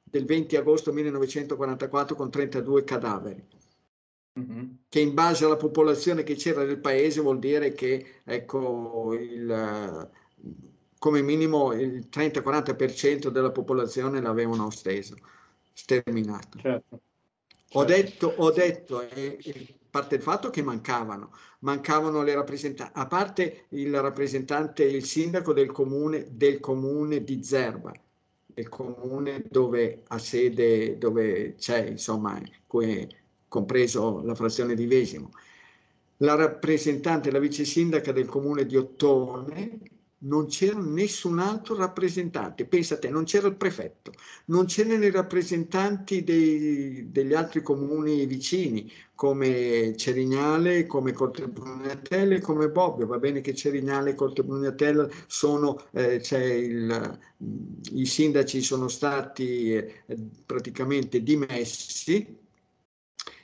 del 0.00 0.24
20 0.24 0.54
agosto 0.54 0.92
1944 0.92 2.14
con 2.14 2.30
32 2.30 2.84
cadaveri. 2.84 3.44
Mm-hmm. 4.38 4.66
Che 4.88 5.00
in 5.00 5.14
base 5.14 5.44
alla 5.44 5.56
popolazione 5.56 6.22
che 6.22 6.36
c'era 6.36 6.62
nel 6.62 6.78
paese 6.78 7.20
vuol 7.20 7.40
dire 7.40 7.72
che 7.72 8.20
ecco, 8.22 9.12
il, 9.14 10.10
come 11.00 11.20
minimo 11.20 11.72
il 11.72 12.06
30-40% 12.08 13.26
della 13.26 13.50
popolazione 13.50 14.20
l'avevano 14.20 14.70
steso 14.70 15.16
sterminato. 15.72 16.58
Certo. 16.58 17.00
Ho 17.74 17.86
certo. 17.86 18.02
detto, 18.02 18.34
ho 18.36 18.50
detto 18.50 19.00
eh, 19.00 19.38
a 19.48 19.88
parte 19.90 20.16
il 20.16 20.22
fatto 20.22 20.50
che 20.50 20.62
mancavano, 20.62 21.32
mancavano 21.60 22.22
le 22.22 22.34
rappresentanti, 22.34 22.92
a 22.94 23.06
parte 23.06 23.66
il 23.70 23.98
rappresentante, 24.00 24.84
il 24.84 25.04
sindaco 25.04 25.52
del 25.52 25.70
comune, 25.70 26.26
del 26.30 26.60
comune 26.60 27.24
di 27.24 27.42
Zerba, 27.42 27.92
il 28.54 28.68
comune 28.68 29.44
dove 29.48 30.02
ha 30.08 30.18
sede, 30.18 30.98
dove 30.98 31.54
c'è, 31.54 31.86
insomma, 31.86 32.40
compreso 33.48 34.22
la 34.22 34.34
frazione 34.34 34.74
di 34.74 34.86
Vesimo, 34.86 35.30
la 36.18 36.34
rappresentante, 36.34 37.30
la 37.30 37.38
vice 37.38 37.64
sindaca 37.64 38.12
del 38.12 38.26
comune 38.26 38.66
di 38.66 38.76
Ottone, 38.76 39.78
non 40.22 40.46
c'era 40.46 40.78
nessun 40.78 41.38
altro 41.38 41.76
rappresentante. 41.76 42.66
Pensa 42.66 42.94
a 42.94 42.98
te, 42.98 43.08
non 43.08 43.24
c'era 43.24 43.48
il 43.48 43.56
prefetto, 43.56 44.12
non 44.46 44.66
c'erano 44.66 45.04
i 45.04 45.10
rappresentanti 45.10 46.22
dei, 46.24 47.10
degli 47.10 47.34
altri 47.34 47.62
comuni 47.62 48.26
vicini, 48.26 48.90
come 49.14 49.94
Cerignale, 49.96 50.86
come 50.86 51.12
Cortebrugnatelle, 51.12 52.40
come 52.40 52.68
Bobbio. 52.68 53.06
Va 53.06 53.18
bene 53.18 53.40
che 53.40 53.54
Cerignale 53.54 54.10
e 54.10 54.14
Cortebrugnatelle 54.14 55.10
sono, 55.26 55.80
eh, 55.92 56.20
il, 56.36 57.18
i 57.92 58.06
sindaci 58.06 58.62
sono 58.62 58.88
stati 58.88 59.72
eh, 59.72 60.02
praticamente 60.44 61.22
dimessi 61.22 62.40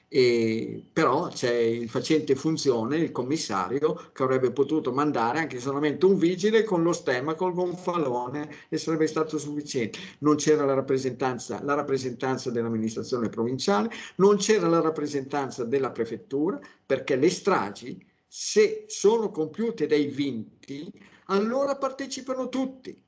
e, 0.09 0.85
però 0.93 1.29
c'è 1.29 1.53
il 1.53 1.89
facente 1.89 2.35
funzione, 2.35 2.97
il 2.97 3.13
commissario, 3.13 4.11
che 4.13 4.23
avrebbe 4.23 4.51
potuto 4.53 4.93
mandare 4.93 5.39
anche 5.39 5.61
solamente 5.61 6.07
un 6.07 6.17
vigile 6.17 6.65
con 6.65 6.83
lo 6.83 6.93
stemma, 6.93 7.35
col 7.35 7.53
gonfalone 7.53 8.49
e 8.69 8.79
sarebbe 8.79 9.07
stato 9.07 9.39
sufficiente. 9.39 9.99
Non 10.21 10.37
c'era 10.37 10.65
la 10.65 10.75
rappresentanza, 10.75 11.63
la 11.63 11.75
rappresentanza 11.75 12.51
dell'amministrazione 12.51 13.29
provinciale, 13.29 13.91
non 14.17 14.37
c'era 14.39 14.69
la 14.69 14.81
rappresentanza 14.81 15.65
della 15.65 15.91
prefettura, 15.91 16.59
perché 16.87 17.17
le 17.17 17.31
stragi, 17.31 18.05
se 18.27 18.85
sono 18.89 19.31
compiute 19.31 19.87
dai 19.87 20.07
vinti, 20.07 20.91
allora 21.27 21.77
partecipano 21.77 22.49
tutti 22.49 22.99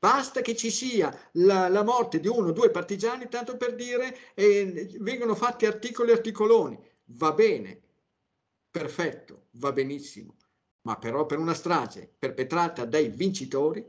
Basta 0.00 0.42
che 0.42 0.54
ci 0.54 0.70
sia 0.70 1.12
la, 1.32 1.68
la, 1.68 1.82
morte 1.82 2.20
di 2.20 2.28
uno 2.28 2.48
o 2.48 2.52
due 2.52 2.70
partigiani, 2.70 3.28
tanto 3.28 3.56
per 3.56 3.74
dire, 3.74 4.34
eh, 4.34 4.96
vengono 5.00 5.34
fatti 5.34 5.66
articoli 5.66 6.10
e 6.10 6.14
articoloni. 6.14 6.78
Va 7.06 7.32
bene, 7.32 7.80
perfetto, 8.70 9.46
va 9.52 9.72
benissimo. 9.72 10.36
Ma 10.82 10.96
però 10.96 11.26
per 11.26 11.38
una 11.38 11.54
strage 11.54 12.08
perpetrata 12.16 12.84
dai 12.84 13.08
vincitori 13.08 13.84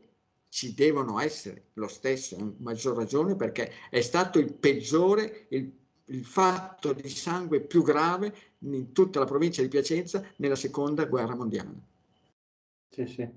ci 0.50 0.74
devono 0.74 1.20
essere 1.20 1.68
lo 1.74 1.88
stesso, 1.88 2.36
a 2.38 2.52
maggior 2.58 2.96
ragione, 2.96 3.36
perché 3.36 3.72
è 3.92 4.02
stato 4.02 4.40
il 4.40 4.52
peggiore, 4.52 5.46
il, 5.50 5.72
il 6.06 6.26
fatto 6.26 6.92
di 6.92 7.08
sangue 7.08 7.62
più 7.62 7.84
grave 7.84 8.34
in 8.60 8.92
tutta 8.94 9.20
la 9.20 9.26
provincia 9.26 9.62
di 9.62 9.68
Piacenza 9.68 10.26
nella 10.38 10.56
seconda 10.56 11.06
guerra 11.06 11.36
mondiale. 11.36 11.88
Sì, 12.90 13.06
sì. 13.06 13.30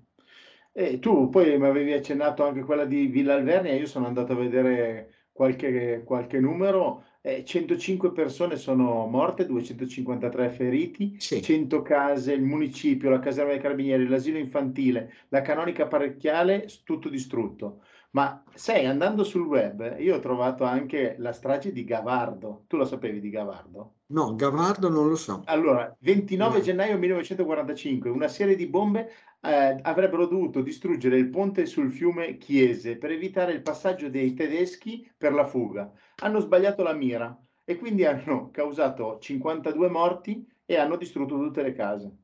E 0.75 0.99
tu 0.99 1.29
poi 1.29 1.59
mi 1.59 1.67
avevi 1.67 1.93
accennato 1.93 2.45
anche 2.47 2.62
quella 2.62 2.87
di 2.87 3.07
Villa 3.07 3.35
Alvernia, 3.35 3.75
io 3.75 3.87
sono 3.87 4.07
andato 4.07 4.33
a 4.33 4.37
vedere 4.37 5.29
qualche, 5.33 6.02
qualche 6.05 6.41
numero, 6.41 7.05
eh, 7.21 7.45
105 7.45 8.12
persone 8.12 8.57
sono 8.57 9.07
morte, 9.07 9.45
253 9.45 10.49
feriti, 10.50 11.17
sì. 11.19 11.43
100 11.43 11.83
case, 11.83 12.33
il 12.33 12.43
municipio, 12.43 13.11
la 13.11 13.19
caserma 13.19 13.50
dei 13.50 13.61
carabinieri, 13.61 14.09
l'asilo 14.09 14.38
infantile, 14.38 15.12
la 15.29 15.43
canonica 15.43 15.87
parecchiale, 15.87 16.67
tutto 16.85 17.11
distrutto. 17.11 17.83
Ma 18.14 18.45
sai, 18.54 18.85
andando 18.85 19.25
sul 19.25 19.47
web, 19.47 19.97
io 19.99 20.16
ho 20.16 20.19
trovato 20.19 20.64
anche 20.64 21.16
la 21.19 21.33
strage 21.33 21.73
di 21.73 21.83
Gavardo. 21.83 22.64
Tu 22.66 22.76
lo 22.76 22.85
sapevi 22.85 23.21
di 23.21 23.31
Gavardo? 23.31 24.00
No, 24.09 24.35
Gavardo 24.35 24.90
non 24.90 25.09
lo 25.09 25.16
so. 25.16 25.40
Allora, 25.47 25.97
29 26.00 26.59
no. 26.59 26.62
gennaio 26.62 26.99
1945, 26.99 28.11
una 28.11 28.28
serie 28.28 28.54
di 28.54 28.66
bombe 28.66 29.11
eh, 29.40 29.78
avrebbero 29.81 30.26
dovuto 30.26 30.61
distruggere 30.61 31.16
il 31.16 31.31
ponte 31.31 31.64
sul 31.64 31.90
fiume 31.90 32.37
Chiese 32.37 32.99
per 32.99 33.12
evitare 33.12 33.52
il 33.52 33.62
passaggio 33.62 34.11
dei 34.11 34.35
tedeschi 34.35 35.11
per 35.16 35.33
la 35.33 35.47
fuga. 35.47 35.90
Hanno 36.16 36.40
sbagliato 36.40 36.83
la 36.83 36.92
mira 36.92 37.35
e 37.64 37.78
quindi 37.78 38.04
hanno 38.04 38.50
causato 38.50 39.19
52 39.21 39.88
morti 39.88 40.47
e 40.66 40.76
hanno 40.76 40.97
distrutto 40.97 41.38
tutte 41.38 41.62
le 41.62 41.73
case. 41.73 42.22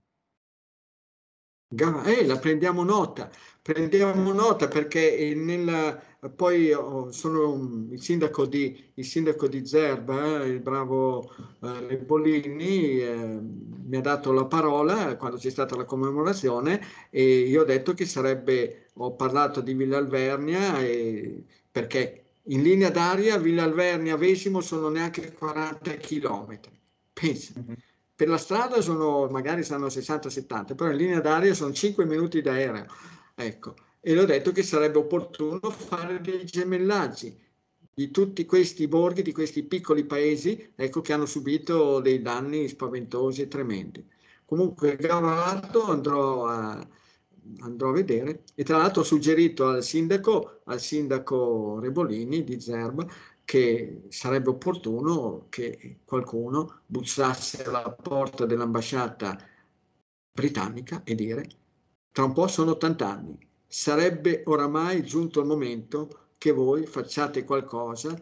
Eh, 1.71 2.25
la 2.25 2.39
prendiamo 2.39 2.83
nota, 2.83 3.31
prendiamo 3.61 4.33
nota 4.33 4.69
perché 4.69 5.35
nella, 5.35 6.01
poi 6.35 6.73
oh, 6.73 7.13
sono 7.13 7.87
il 7.91 8.01
sindaco 8.01 8.47
di, 8.47 8.91
il 8.95 9.05
sindaco 9.05 9.47
di 9.49 9.67
Zerba, 9.67 10.45
il 10.45 10.61
bravo 10.61 11.31
eh, 11.63 11.99
Bolini, 11.99 13.01
eh, 13.01 13.39
mi 13.43 13.97
ha 13.97 14.01
dato 14.01 14.33
la 14.33 14.47
parola 14.47 15.17
quando 15.19 15.37
c'è 15.37 15.51
stata 15.51 15.77
la 15.77 15.85
commemorazione 15.85 16.81
e 17.11 17.41
io 17.41 17.61
ho 17.63 17.65
detto 17.65 17.93
che 17.93 18.07
sarebbe, 18.07 18.89
ho 18.95 19.15
parlato 19.15 19.61
di 19.61 19.75
Villa 19.75 19.99
Alvernia 19.99 20.81
e, 20.81 21.45
perché 21.71 22.25
in 22.45 22.63
linea 22.63 22.89
d'aria 22.91 23.37
Villa 23.37 23.65
Alvernia 23.65 24.17
Vesimo 24.17 24.63
sono 24.63 24.89
neanche 24.89 25.33
40 25.35 25.97
km. 25.97 26.61
Pensa. 27.13 27.53
Per 28.19 28.27
la 28.27 28.37
strada 28.37 28.81
sono, 28.81 29.29
magari 29.29 29.63
saranno 29.63 29.87
60-70, 29.87 30.75
però 30.75 30.91
in 30.91 30.97
linea 30.97 31.21
d'aria 31.21 31.55
sono 31.55 31.73
5 31.73 32.05
minuti 32.05 32.41
d'aereo. 32.41 32.87
Ecco, 33.37 33.77
e 34.01 34.13
l'ho 34.13 34.25
detto 34.25 34.51
che 34.51 34.65
sarebbe 34.65 34.99
opportuno 34.99 35.61
fare 35.71 36.21
dei 36.21 36.45
gemellaggi 36.45 37.39
di 37.95 38.11
tutti 38.11 38.45
questi 38.45 38.89
borghi, 38.89 39.23
di 39.23 39.31
questi 39.31 39.63
piccoli 39.63 40.05
paesi, 40.05 40.73
ecco, 40.75 41.01
che 41.01 41.13
hanno 41.13 41.27
subito 41.27 42.01
dei 42.01 42.21
danni 42.21 42.67
spaventosi 42.67 43.43
e 43.43 43.47
tremendi. 43.47 44.05
Comunque, 44.45 44.97
Gavato 44.97 45.85
andrò 45.85 46.47
a, 46.47 46.85
andrò 47.61 47.91
a 47.91 47.93
vedere 47.93 48.43
e 48.57 48.65
tra 48.65 48.79
l'altro 48.79 49.03
ho 49.03 49.05
suggerito 49.05 49.69
al 49.69 49.85
sindaco, 49.85 50.63
al 50.65 50.81
sindaco 50.81 51.79
Rebolini 51.79 52.43
di 52.43 52.61
Zerba, 52.61 53.07
che 53.49 54.03
sarebbe 54.11 54.51
opportuno 54.51 55.47
che 55.49 56.01
qualcuno 56.05 56.83
bussasse 56.85 57.65
alla 57.65 57.91
porta 57.91 58.45
dell'ambasciata 58.45 59.39
britannica 60.31 61.01
e 61.03 61.15
dire 61.15 61.49
tra 62.13 62.25
un 62.25 62.35
po' 62.35 62.47
sono 62.47 62.73
80 62.73 63.09
anni, 63.09 63.49
sarebbe 63.67 64.43
oramai 64.45 65.03
giunto 65.03 65.41
il 65.41 65.47
momento 65.47 66.33
che 66.37 66.53
voi 66.53 66.85
facciate 66.85 67.45
qualcosa 67.45 68.15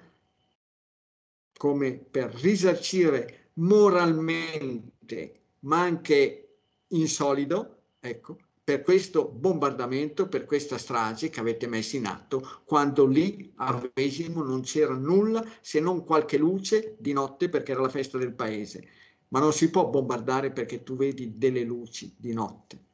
come 1.58 1.98
per 1.98 2.32
risarcire 2.32 3.50
moralmente, 3.54 5.40
ma 5.60 5.80
anche 5.80 6.58
in 6.86 7.08
solido, 7.08 7.82
ecco, 7.98 8.36
per 8.66 8.82
questo 8.82 9.28
bombardamento, 9.28 10.28
per 10.28 10.44
questa 10.44 10.76
strage 10.76 11.30
che 11.30 11.38
avete 11.38 11.68
messo 11.68 11.94
in 11.94 12.04
atto, 12.04 12.62
quando 12.64 13.06
lì 13.06 13.52
a 13.58 13.80
Vesimo 13.94 14.42
non 14.42 14.62
c'era 14.62 14.96
nulla 14.96 15.44
se 15.60 15.78
non 15.78 16.02
qualche 16.02 16.36
luce 16.36 16.96
di 16.98 17.12
notte 17.12 17.48
perché 17.48 17.70
era 17.70 17.82
la 17.82 17.88
festa 17.88 18.18
del 18.18 18.34
paese. 18.34 18.88
Ma 19.28 19.38
non 19.38 19.52
si 19.52 19.70
può 19.70 19.86
bombardare 19.86 20.50
perché 20.50 20.82
tu 20.82 20.96
vedi 20.96 21.38
delle 21.38 21.62
luci 21.62 22.12
di 22.18 22.32
notte. 22.32 22.86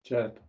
Certo. 0.00 0.40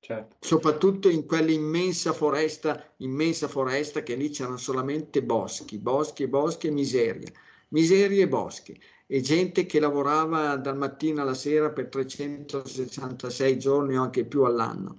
Certo. 0.00 0.36
Soprattutto 0.40 1.10
in 1.10 1.26
quell'immensa 1.26 2.14
foresta, 2.14 2.94
immensa 2.98 3.48
foresta 3.48 4.02
che 4.02 4.14
lì 4.14 4.30
c'erano 4.30 4.56
solamente 4.56 5.22
boschi, 5.22 5.76
boschi, 5.76 6.26
boschi 6.26 6.68
e 6.68 6.70
miseria, 6.70 7.30
miseria 7.68 8.22
e 8.22 8.28
boschi 8.28 8.80
e 9.06 9.20
gente 9.20 9.66
che 9.66 9.80
lavorava 9.80 10.56
dal 10.56 10.76
mattino 10.76 11.22
alla 11.22 11.34
sera 11.34 11.70
per 11.70 11.88
366 11.88 13.58
giorni 13.58 13.96
o 13.96 14.02
anche 14.02 14.24
più 14.24 14.44
all'anno. 14.44 14.98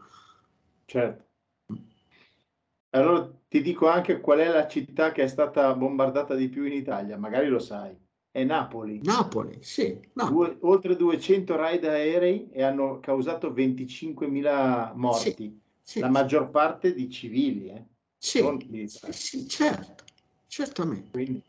Certo. 0.86 1.24
Allora 2.92 3.30
ti 3.48 3.62
dico 3.62 3.88
anche 3.88 4.22
qual 4.22 4.40
è 4.40 4.48
la 4.48 4.68
città 4.68 5.12
che 5.12 5.24
è 5.24 5.28
stata 5.28 5.74
bombardata 5.76 6.34
di 6.36 6.48
più 6.48 6.64
in 6.64 6.74
Italia, 6.74 7.18
magari 7.18 7.48
lo 7.48 7.60
sai. 7.60 7.94
È 8.32 8.44
Napoli. 8.44 9.02
Napoli, 9.04 9.58
sì. 9.62 9.98
Napoli. 10.14 10.36
Due, 10.36 10.58
oltre 10.62 10.96
200 10.96 11.56
raid 11.56 11.86
aerei 11.86 12.50
e 12.52 12.64
hanno 12.64 13.00
causato 13.00 13.52
25.000 13.52 14.94
morti, 14.96 15.34
sì, 15.34 15.60
sì, 15.82 16.00
la 16.00 16.10
maggior 16.10 16.50
parte 16.50 16.94
di 16.94 17.10
civili. 17.10 17.70
Eh? 17.70 17.84
Sì, 18.18 18.44
sì, 19.10 19.48
certo, 19.48 20.04
certamente. 20.48 21.12
Quindi. 21.12 21.42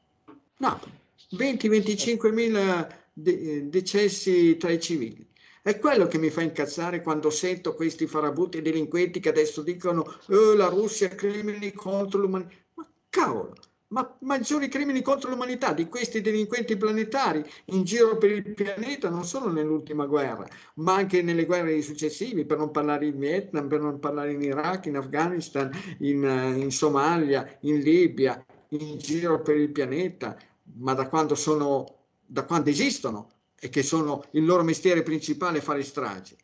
Napoli. 0.59 0.93
20-25 1.37 2.33
mila 2.33 2.89
de- 3.13 3.69
decessi 3.69 4.57
tra 4.57 4.71
i 4.71 4.81
civili. 4.81 5.27
È 5.63 5.79
quello 5.79 6.07
che 6.07 6.19
mi 6.19 6.31
fa 6.31 6.43
incazzare 6.43 7.03
quando 7.03 7.31
sento 7.31 7.75
questi 7.75 8.07
farabutti 8.07 8.63
delinquenti 8.63 9.19
che 9.19 9.31
adesso 9.31 9.63
dicono 9.63 10.05
oh, 10.29 10.55
la 10.55 10.69
Russia 10.69 11.09
crimini 11.09 11.73
contro 11.73 12.21
l'umanità. 12.21 12.55
Ma 12.75 12.89
cavolo, 13.09 13.55
ma 13.89 14.17
maggiori 14.21 14.69
crimini 14.69 15.03
contro 15.03 15.31
l'umanità 15.31 15.73
di 15.73 15.89
questi 15.89 16.21
delinquenti 16.21 16.77
planetari 16.77 17.45
in 17.67 17.85
giro 17.85 18.17
per 18.19 18.31
il 18.31 18.55
pianeta, 18.55 19.09
non 19.09 19.25
solo 19.25 19.51
nell'ultima 19.51 20.07
guerra, 20.07 20.47
ma 20.75 20.95
anche 20.95 21.23
nelle 21.23 21.47
guerre 21.47 21.81
successive, 21.83 22.45
per 22.45 22.59
non 22.59 22.71
parlare 22.71 23.07
in 23.07 23.19
Vietnam, 23.19 23.69
per 23.69 23.81
non 23.81 23.99
parlare 23.99 24.33
in 24.33 24.43
Iraq, 24.43 24.87
in 24.87 24.97
Afghanistan, 24.97 25.71
in, 26.01 26.23
in 26.57 26.71
Somalia, 26.71 27.59
in 27.61 27.81
Libia, 27.81 28.45
in 28.71 28.99
giro 28.99 29.41
per 29.43 29.57
il 29.57 29.71
pianeta 29.71 30.37
ma 30.75 30.95
da 30.95 31.09
quando, 31.09 31.35
sono, 31.35 31.85
da 32.25 32.45
quando 32.45 32.71
esistono 32.71 33.31
e 33.59 33.69
che 33.69 33.83
sono 33.83 34.25
il 34.33 34.45
loro 34.45 34.63
mestiere 34.63 35.03
principale 35.03 35.61
fare 35.61 35.83
stragi. 35.83 36.37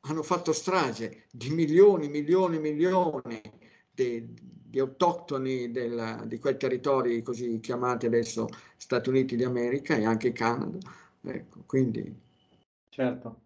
Hanno 0.00 0.22
fatto 0.22 0.52
strage 0.52 1.26
di 1.30 1.50
milioni, 1.50 2.08
milioni, 2.08 2.58
milioni 2.58 3.40
di, 3.90 4.26
di 4.32 4.78
autoctoni 4.78 5.70
del, 5.70 6.22
di 6.26 6.38
quei 6.38 6.56
territori 6.56 7.22
così 7.22 7.58
chiamati 7.60 8.06
adesso 8.06 8.48
Stati 8.76 9.08
Uniti 9.08 9.36
d'America 9.36 9.96
e 9.96 10.04
anche 10.04 10.32
Canada. 10.32 10.78
Ecco, 11.22 11.62
quindi... 11.66 12.26
Certo. 12.88 13.42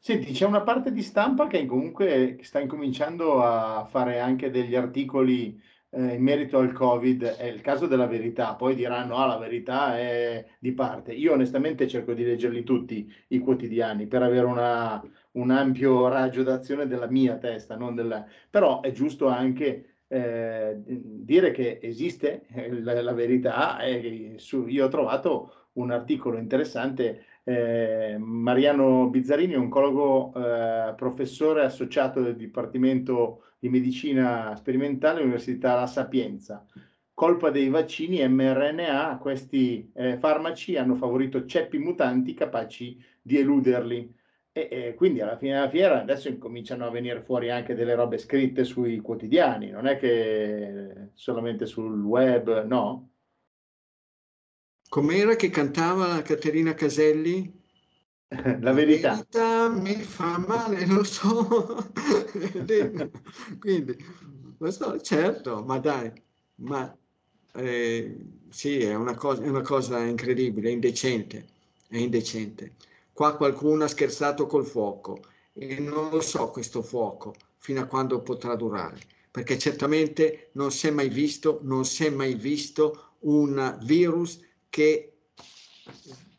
Senti, 0.00 0.32
c'è 0.32 0.46
una 0.46 0.62
parte 0.62 0.90
di 0.90 1.02
stampa 1.02 1.46
che 1.46 1.64
comunque 1.64 2.38
sta 2.42 2.58
incominciando 2.58 3.40
a 3.40 3.84
fare 3.84 4.18
anche 4.18 4.50
degli 4.50 4.74
articoli 4.74 5.60
eh, 5.94 6.14
in 6.14 6.22
merito 6.22 6.58
al 6.58 6.72
Covid 6.72 7.22
è 7.22 7.44
il 7.44 7.60
caso 7.60 7.86
della 7.86 8.06
verità, 8.06 8.54
poi 8.54 8.74
diranno 8.74 9.16
ah 9.16 9.26
la 9.26 9.36
verità 9.38 9.98
è 9.98 10.44
di 10.58 10.72
parte. 10.72 11.12
Io 11.12 11.32
onestamente 11.32 11.86
cerco 11.86 12.14
di 12.14 12.24
leggerli 12.24 12.62
tutti 12.64 13.12
i 13.28 13.38
quotidiani 13.38 14.06
per 14.06 14.22
avere 14.22 14.46
una, 14.46 15.02
un 15.32 15.50
ampio 15.50 16.08
raggio 16.08 16.42
d'azione 16.42 16.86
della 16.86 17.08
mia 17.10 17.36
testa, 17.36 17.76
non 17.76 17.94
della... 17.94 18.26
però 18.48 18.80
è 18.80 18.90
giusto 18.92 19.28
anche 19.28 19.96
eh, 20.08 20.80
dire 20.84 21.50
che 21.50 21.78
esiste 21.82 22.46
eh, 22.54 22.80
la, 22.80 23.00
la 23.02 23.12
verità. 23.12 23.78
E 23.80 24.34
su, 24.36 24.66
io 24.66 24.86
ho 24.86 24.88
trovato 24.88 25.68
un 25.74 25.90
articolo 25.90 26.38
interessante 26.38 27.24
eh, 27.44 28.16
Mariano 28.18 29.08
Bizzarini, 29.08 29.54
oncologo 29.54 30.32
eh, 30.34 30.94
professore 30.94 31.64
associato 31.64 32.20
del 32.22 32.36
Dipartimento 32.36 33.44
di 33.58 33.68
Medicina 33.68 34.54
Sperimentale 34.56 35.18
all'Università 35.18 35.74
La 35.74 35.86
Sapienza. 35.86 36.64
Colpa 37.14 37.50
dei 37.50 37.68
vaccini 37.68 38.26
mRNA, 38.26 39.18
questi 39.20 39.90
eh, 39.94 40.16
farmaci 40.18 40.76
hanno 40.76 40.94
favorito 40.94 41.44
ceppi 41.44 41.78
mutanti 41.78 42.34
capaci 42.34 43.00
di 43.20 43.38
eluderli. 43.38 44.14
E, 44.54 44.68
e, 44.70 44.94
quindi 44.94 45.20
alla 45.20 45.38
fine 45.38 45.54
della 45.54 45.68
fiera 45.70 46.00
adesso 46.00 46.28
incominciano 46.28 46.86
a 46.86 46.90
venire 46.90 47.22
fuori 47.22 47.50
anche 47.50 47.74
delle 47.74 47.94
robe 47.94 48.18
scritte 48.18 48.64
sui 48.64 49.00
quotidiani, 49.00 49.70
non 49.70 49.86
è 49.86 49.96
che 49.96 51.10
solamente 51.14 51.64
sul 51.64 52.02
web, 52.02 52.64
no? 52.66 53.11
Com'era 54.92 55.36
che 55.36 55.48
cantava 55.48 56.20
Caterina 56.20 56.74
Caselli? 56.74 57.50
La 58.28 58.72
verità. 58.72 59.08
La 59.08 59.14
verità 59.14 59.68
mi 59.70 59.94
fa 59.94 60.36
male, 60.36 60.84
lo 60.84 61.02
so. 61.02 61.90
Quindi, 63.58 63.96
lo 64.58 64.70
so, 64.70 65.00
certo, 65.00 65.64
ma 65.64 65.78
dai, 65.78 66.12
ma 66.56 66.94
eh, 67.54 68.16
sì, 68.50 68.80
è 68.80 68.94
una, 68.94 69.14
cosa, 69.14 69.42
è 69.42 69.48
una 69.48 69.62
cosa 69.62 69.98
incredibile, 70.04 70.68
è 70.68 70.72
indecente, 70.72 71.46
è 71.88 71.96
indecente. 71.96 72.74
Qua 73.14 73.34
qualcuno 73.34 73.84
ha 73.84 73.88
scherzato 73.88 74.44
col 74.44 74.66
fuoco 74.66 75.22
e 75.54 75.78
non 75.80 76.10
lo 76.10 76.20
so 76.20 76.50
questo 76.50 76.82
fuoco 76.82 77.34
fino 77.56 77.80
a 77.80 77.86
quando 77.86 78.20
potrà 78.20 78.56
durare, 78.56 79.00
perché 79.30 79.56
certamente 79.56 80.50
non 80.52 80.70
si 80.70 80.88
è 80.88 80.90
mai 80.90 81.08
visto, 81.08 81.60
non 81.62 81.86
si 81.86 82.04
è 82.04 82.10
mai 82.10 82.34
visto 82.34 83.14
un 83.20 83.78
virus 83.84 84.50
che 84.72 85.12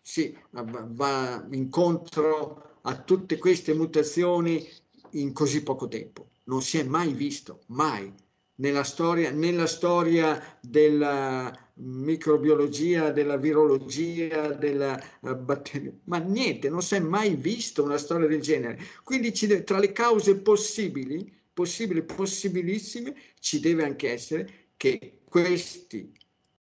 sì, 0.01 0.35
va 0.49 1.47
incontro 1.51 2.79
a 2.81 2.99
tutte 2.99 3.37
queste 3.37 3.75
mutazioni 3.75 4.67
in 5.11 5.33
così 5.33 5.61
poco 5.61 5.87
tempo. 5.87 6.29
Non 6.45 6.63
si 6.63 6.79
è 6.79 6.83
mai 6.83 7.13
visto, 7.13 7.61
mai, 7.67 8.11
nella 8.55 8.83
storia, 8.83 9.29
nella 9.29 9.67
storia 9.67 10.57
della 10.61 11.55
microbiologia, 11.75 13.11
della 13.11 13.37
virologia, 13.37 14.47
della 14.47 14.99
uh, 15.21 15.35
batteria, 15.35 15.93
ma 16.05 16.17
niente, 16.17 16.69
non 16.69 16.81
si 16.81 16.95
è 16.95 16.99
mai 16.99 17.35
visto 17.35 17.83
una 17.83 17.97
storia 17.97 18.27
del 18.27 18.41
genere. 18.41 18.79
Quindi 19.03 19.31
deve, 19.31 19.63
tra 19.63 19.77
le 19.77 19.91
cause 19.91 20.37
possibili, 20.37 21.31
possibili, 21.53 22.01
possibilissime, 22.01 23.15
ci 23.39 23.59
deve 23.59 23.83
anche 23.83 24.11
essere 24.11 24.69
che 24.75 25.19
questi, 25.29 26.11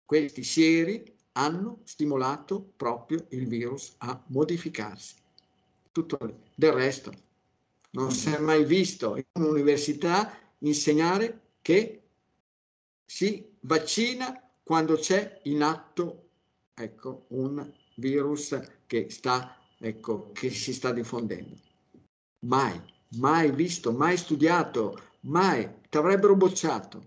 questi 0.03 0.43
sieri 0.43 1.19
hanno 1.33 1.79
stimolato 1.83 2.73
proprio 2.75 3.25
il 3.29 3.47
virus 3.47 3.93
a 3.99 4.21
modificarsi. 4.27 5.15
Tutto 5.91 6.17
lì. 6.25 6.35
Del 6.55 6.71
resto, 6.71 7.11
Non 7.93 8.11
si 8.11 8.29
è 8.29 8.39
mai 8.39 8.63
visto 8.63 9.17
in 9.17 9.25
un'università 9.33 10.31
insegnare 10.59 11.41
che 11.61 12.01
si 13.05 13.45
vaccina 13.61 14.41
quando 14.63 14.95
c'è 14.95 15.41
in 15.43 15.61
atto 15.61 16.29
ecco, 16.73 17.25
un 17.29 17.69
virus 17.95 18.57
che, 18.87 19.09
sta, 19.09 19.57
ecco, 19.77 20.31
che 20.31 20.49
si 20.49 20.73
sta 20.73 20.91
diffondendo. 20.91 21.55
Mai, 22.45 22.81
mai 23.17 23.51
visto, 23.51 23.91
mai 23.91 24.17
studiato, 24.17 24.99
mai. 25.21 25.69
Ti 25.89 25.97
avrebbero 25.97 26.35
bocciato, 26.35 27.05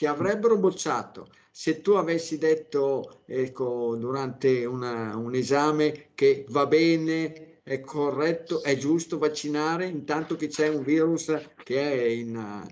ti 0.00 0.06
avrebbero 0.06 0.56
bocciato. 0.56 1.28
Se 1.50 1.82
tu 1.82 1.90
avessi 1.90 2.38
detto 2.38 3.20
ecco, 3.26 3.96
durante 3.96 4.64
una, 4.64 5.14
un 5.14 5.34
esame 5.34 6.12
che 6.14 6.46
va 6.48 6.64
bene, 6.64 7.60
è 7.62 7.80
corretto, 7.80 8.62
è 8.62 8.78
giusto 8.78 9.18
vaccinare 9.18 9.84
intanto 9.84 10.36
che 10.36 10.46
c'è 10.48 10.68
un 10.68 10.82
virus 10.82 11.26
che 11.62 11.92
è 11.92 12.04
in 12.06 12.66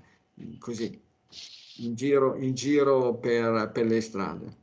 così, 0.58 0.98
in 1.80 1.94
giro, 1.94 2.34
in 2.36 2.54
giro 2.54 3.18
per, 3.18 3.72
per 3.74 3.84
le 3.84 4.00
strade. 4.00 4.56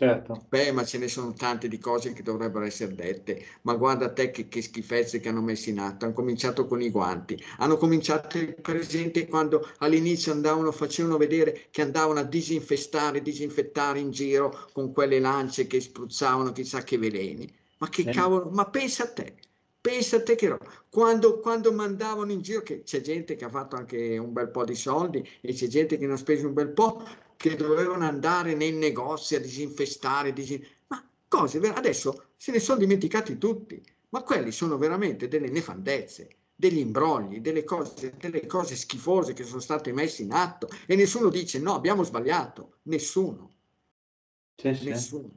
Certo. 0.00 0.46
Beh, 0.48 0.72
ma 0.72 0.82
ce 0.82 0.96
ne 0.96 1.08
sono 1.08 1.34
tante 1.34 1.68
di 1.68 1.76
cose 1.76 2.14
che 2.14 2.22
dovrebbero 2.22 2.64
essere 2.64 2.94
dette. 2.94 3.44
Ma 3.62 3.74
guarda 3.74 4.10
te 4.10 4.30
che, 4.30 4.48
che, 4.48 4.62
schifezze 4.62 5.20
che 5.20 5.28
hanno 5.28 5.42
messo 5.42 5.68
in 5.68 5.78
atto. 5.78 6.06
Hanno 6.06 6.14
cominciato 6.14 6.66
con 6.66 6.80
i 6.80 6.88
guanti. 6.88 7.38
Hanno 7.58 7.76
cominciato 7.76 8.38
presente 8.62 9.28
quando 9.28 9.68
all'inizio 9.80 10.32
andavano, 10.32 10.72
facevano 10.72 11.18
vedere 11.18 11.66
che 11.70 11.82
andavano 11.82 12.20
a 12.20 12.22
disinfestare, 12.22 13.20
disinfettare 13.20 13.98
in 13.98 14.10
giro 14.10 14.68
con 14.72 14.90
quelle 14.90 15.20
lance 15.20 15.66
che 15.66 15.82
spruzzavano 15.82 16.52
chissà 16.52 16.82
che 16.82 16.96
veleni. 16.96 17.46
Ma 17.76 17.90
che 17.90 18.00
eh. 18.00 18.10
cavolo, 18.10 18.48
ma 18.48 18.70
pensa 18.70 19.02
a 19.02 19.12
te. 19.12 19.34
Pensa 19.82 20.16
a 20.16 20.22
te 20.22 20.34
che 20.34 20.56
quando, 20.88 21.40
quando 21.40 21.72
mandavano 21.72 22.32
in 22.32 22.40
giro, 22.40 22.62
che 22.62 22.84
c'è 22.84 23.02
gente 23.02 23.36
che 23.36 23.44
ha 23.44 23.50
fatto 23.50 23.76
anche 23.76 24.16
un 24.16 24.32
bel 24.32 24.48
po' 24.48 24.64
di 24.64 24.74
soldi 24.74 25.22
e 25.42 25.52
c'è 25.52 25.66
gente 25.66 25.98
che 25.98 26.06
ne 26.06 26.14
ha 26.14 26.16
speso 26.16 26.46
un 26.46 26.54
bel 26.54 26.70
po', 26.70 27.04
che 27.40 27.56
dovevano 27.56 28.04
andare 28.04 28.54
nei 28.54 28.72
negozi 28.72 29.34
a 29.34 29.40
disinfestare, 29.40 30.34
disin... 30.34 30.62
ma 30.88 31.02
cose, 31.26 31.58
adesso 31.58 32.32
se 32.36 32.52
ne 32.52 32.58
sono 32.58 32.78
dimenticati 32.78 33.38
tutti, 33.38 33.82
ma 34.10 34.22
quelli 34.22 34.52
sono 34.52 34.76
veramente 34.76 35.26
delle 35.26 35.48
nefandezze, 35.48 36.36
degli 36.54 36.76
imbrogli, 36.76 37.40
delle 37.40 37.64
cose, 37.64 38.12
delle 38.18 38.44
cose 38.44 38.76
schifose 38.76 39.32
che 39.32 39.44
sono 39.44 39.60
state 39.60 39.90
messe 39.90 40.22
in 40.22 40.32
atto 40.32 40.68
e 40.84 40.94
nessuno 40.96 41.30
dice 41.30 41.58
no, 41.60 41.72
abbiamo 41.72 42.02
sbagliato, 42.02 42.80
nessuno. 42.82 43.54
Sì. 44.56 44.76
Nessuno. 44.82 45.30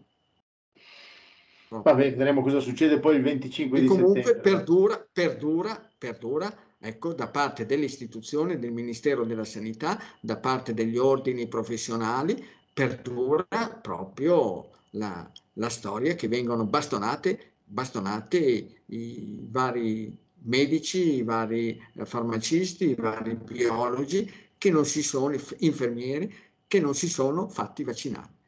Vabbè, 1.69 1.93
vedremo 1.93 2.41
cosa 2.41 2.59
succede 2.59 2.99
poi 2.99 3.15
il 3.15 3.21
25 3.23 3.77
e 3.77 3.81
di 3.81 3.87
comunque 3.87 4.23
settembre. 4.23 4.51
Perdura, 4.51 5.07
perdura, 5.09 5.91
perdura 5.97 6.62
ecco, 6.85 7.13
da 7.13 7.27
parte 7.29 7.65
delle 7.65 7.85
istituzioni, 7.85 8.59
del 8.59 8.73
Ministero 8.73 9.23
della 9.23 9.45
Sanità, 9.45 9.97
da 10.19 10.35
parte 10.35 10.73
degli 10.73 10.97
ordini 10.97 11.47
professionali, 11.47 12.45
perdura 12.73 13.45
proprio 13.81 14.69
la, 14.91 15.31
la 15.53 15.69
storia 15.69 16.15
che 16.15 16.27
vengono 16.27 16.65
bastonate, 16.65 17.53
bastonate 17.63 18.81
i 18.87 19.47
vari 19.49 20.17
medici, 20.45 21.15
i 21.15 21.23
vari 21.23 21.81
farmacisti, 22.03 22.89
i 22.89 22.95
vari 22.95 23.35
biologi 23.35 24.29
che 24.57 24.69
non 24.69 24.85
si 24.85 25.03
sono, 25.03 25.37
infermieri, 25.59 26.33
che 26.67 26.81
non 26.81 26.95
si 26.95 27.07
sono 27.07 27.47
fatti 27.47 27.83
vaccinare. 27.83 28.41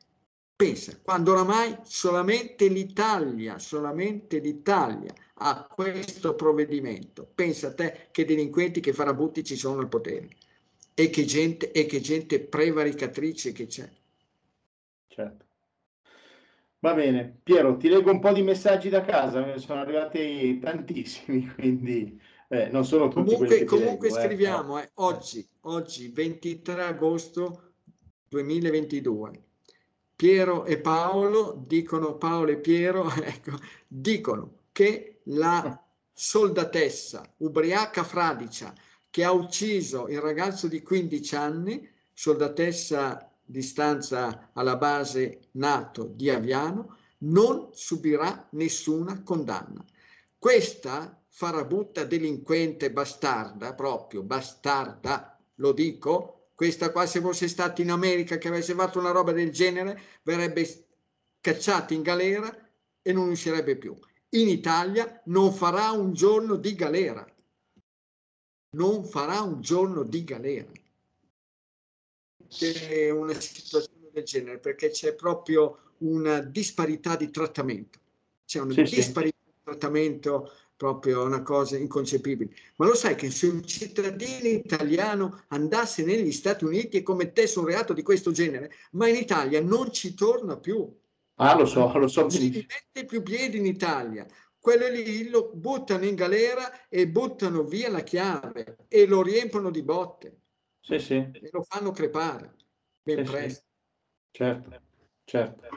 Pensa, 0.58 0.98
quando 1.04 1.34
oramai 1.34 1.78
solamente 1.84 2.70
l'Italia, 2.70 3.60
solamente 3.60 4.39
l'Italia 4.39 5.13
a 5.34 5.68
questo 5.68 6.34
provvedimento. 6.34 7.30
Pensa 7.36 7.68
a 7.68 7.74
te 7.74 8.08
che 8.12 8.24
delinquenti, 8.24 8.80
che 8.80 8.94
farabutti 8.94 9.44
ci 9.44 9.58
sono 9.58 9.82
al 9.82 9.89
potere 9.89 10.30
e 10.94 11.10
che 11.10 11.26
gente, 11.26 11.72
e 11.72 11.86
che 11.86 12.00
gente 12.00 12.39
prevaricatrice 12.39 13.52
che 13.52 13.68
c'è. 13.68 13.89
Certo. 15.08 15.46
Va 16.80 16.94
bene, 16.94 17.39
Piero, 17.44 17.76
ti 17.76 17.89
leggo 17.89 18.12
un 18.12 18.20
po' 18.22 18.32
di 18.32 18.41
messaggi 18.41 18.88
da 18.88 19.02
casa, 19.02 19.44
ne 19.44 19.58
sono 19.58 19.82
arrivati 19.82 20.58
tantissimi, 20.60 21.52
quindi 21.56 22.18
eh, 22.48 22.70
non 22.70 22.86
sono 22.86 23.10
tutti 23.10 23.34
comunque, 23.34 23.65
comunque 23.65 24.08
leggo, 24.08 24.20
eh. 24.20 24.24
scriviamo, 24.24 24.80
eh. 24.80 24.91
oggi, 24.96 25.46
oggi 25.62 26.08
23 26.10 26.84
agosto 26.84 27.74
2022. 28.30 29.44
Piero 30.15 30.65
e 30.65 30.80
Paolo 30.80 31.62
dicono, 31.67 32.15
Paolo 32.15 32.51
e 32.51 32.58
Piero, 32.58 33.12
ecco, 33.21 33.58
dicono 33.88 34.60
che 34.71 35.19
la 35.25 35.82
soldatessa 36.13 37.34
ubriaca 37.38 38.04
fradicia 38.04 38.73
che 39.10 39.23
ha 39.23 39.32
ucciso 39.32 40.08
il 40.08 40.19
ragazzo 40.19 40.67
di 40.67 40.82
15 40.82 41.36
anni, 41.36 41.89
soldatessa 42.13 43.30
di 43.43 43.62
stanza 43.62 44.51
alla 44.54 44.78
base 44.78 45.49
NATO 45.51 46.06
di 46.06 46.30
Aviano, 46.30 46.97
non 47.19 47.69
subirà 47.71 48.47
nessuna 48.51 49.21
condanna. 49.23 49.84
Questa 50.38 51.21
farabutta 51.28 52.06
delinquente 52.06 52.91
bastarda, 52.91 53.73
proprio 53.73 54.21
bastarda, 54.21 55.38
lo 55.56 55.71
dico, 55.73 56.44
questa 56.56 56.91
qua 56.91 57.06
se 57.06 57.22
fosse 57.22 57.48
stata 57.48 57.82
in 57.82 57.91
America 57.91 58.38
che 58.38 58.48
avesse 58.48 58.74
fatto 58.74 58.98
una 58.98 59.12
roba 59.12 59.32
del 59.32 59.52
genere, 59.52 60.00
verrebbe 60.24 60.88
cacciata 61.41 61.94
in 61.94 62.02
galera 62.02 62.52
e 63.02 63.13
non 63.13 63.30
uscirebbe 63.30 63.78
più 63.78 63.96
in 64.36 64.50
Italia 64.50 65.22
non 65.26 65.54
farà 65.54 65.91
un 65.91 66.13
giorno 66.13 66.56
di 66.56 66.76
galera. 66.76 67.26
Non 68.72 69.06
farà 69.06 69.41
un 69.41 69.62
giorno 69.62 70.04
di 70.04 70.24
galera. 70.24 70.72
C'è 72.48 73.10
una 73.10 73.39
situazione 73.39 74.10
del 74.12 74.24
genere 74.24 74.60
perché 74.60 74.89
c'è 74.89 75.15
proprio 75.15 75.94
una 76.00 76.39
disparità 76.41 77.15
di 77.15 77.30
trattamento. 77.30 78.00
C'è 78.46 78.60
una 78.60 78.74
sì, 78.74 78.96
disparità 78.96 79.38
sì. 79.41 79.52
di 79.52 79.63
trattamento 79.63 80.52
proprio 80.75 81.23
una 81.23 81.41
cosa 81.41 81.77
inconcepibile. 81.77 82.53
Ma 82.75 82.85
lo 82.85 82.95
sai 82.95 83.15
che 83.15 83.31
se 83.31 83.47
un 83.47 83.65
cittadino 83.65 84.47
italiano 84.47 85.43
andasse 85.47 86.03
negli 86.03 86.31
Stati 86.31 86.65
Uniti 86.65 86.97
e 86.97 87.03
commettesse 87.03 87.59
un 87.59 87.65
reato 87.65 87.93
di 87.93 88.03
questo 88.03 88.31
genere, 88.31 88.71
ma 88.91 89.07
in 89.07 89.15
Italia 89.15 89.61
non 89.61 89.91
ci 89.91 90.13
torna 90.13 90.57
più. 90.57 90.93
Ah, 91.35 91.55
lo 91.57 91.65
so, 91.65 91.97
lo 91.97 92.07
so. 92.07 92.21
Non 92.21 92.31
si 92.31 92.65
mette 92.67 93.05
più 93.05 93.21
piedi 93.23 93.57
in 93.57 93.65
Italia. 93.65 94.25
Quello 94.57 94.88
lì 94.88 95.29
lo 95.29 95.51
buttano 95.53 96.05
in 96.05 96.15
galera 96.15 96.88
e 96.89 97.07
buttano 97.07 97.63
via 97.63 97.89
la 97.89 98.01
chiave 98.01 98.77
e 98.88 99.05
lo 99.05 99.21
riempiono 99.21 99.69
di 99.69 99.83
botte. 99.83 100.39
Sì, 100.79 100.99
sì. 100.99 101.15
E 101.15 101.49
lo 101.51 101.63
fanno 101.63 101.91
crepare 101.91 102.55
ben 103.01 103.25
sì, 103.25 103.31
presto. 103.31 103.63
Sì. 104.31 104.38
Certo, 104.38 104.81
certo. 105.23 105.67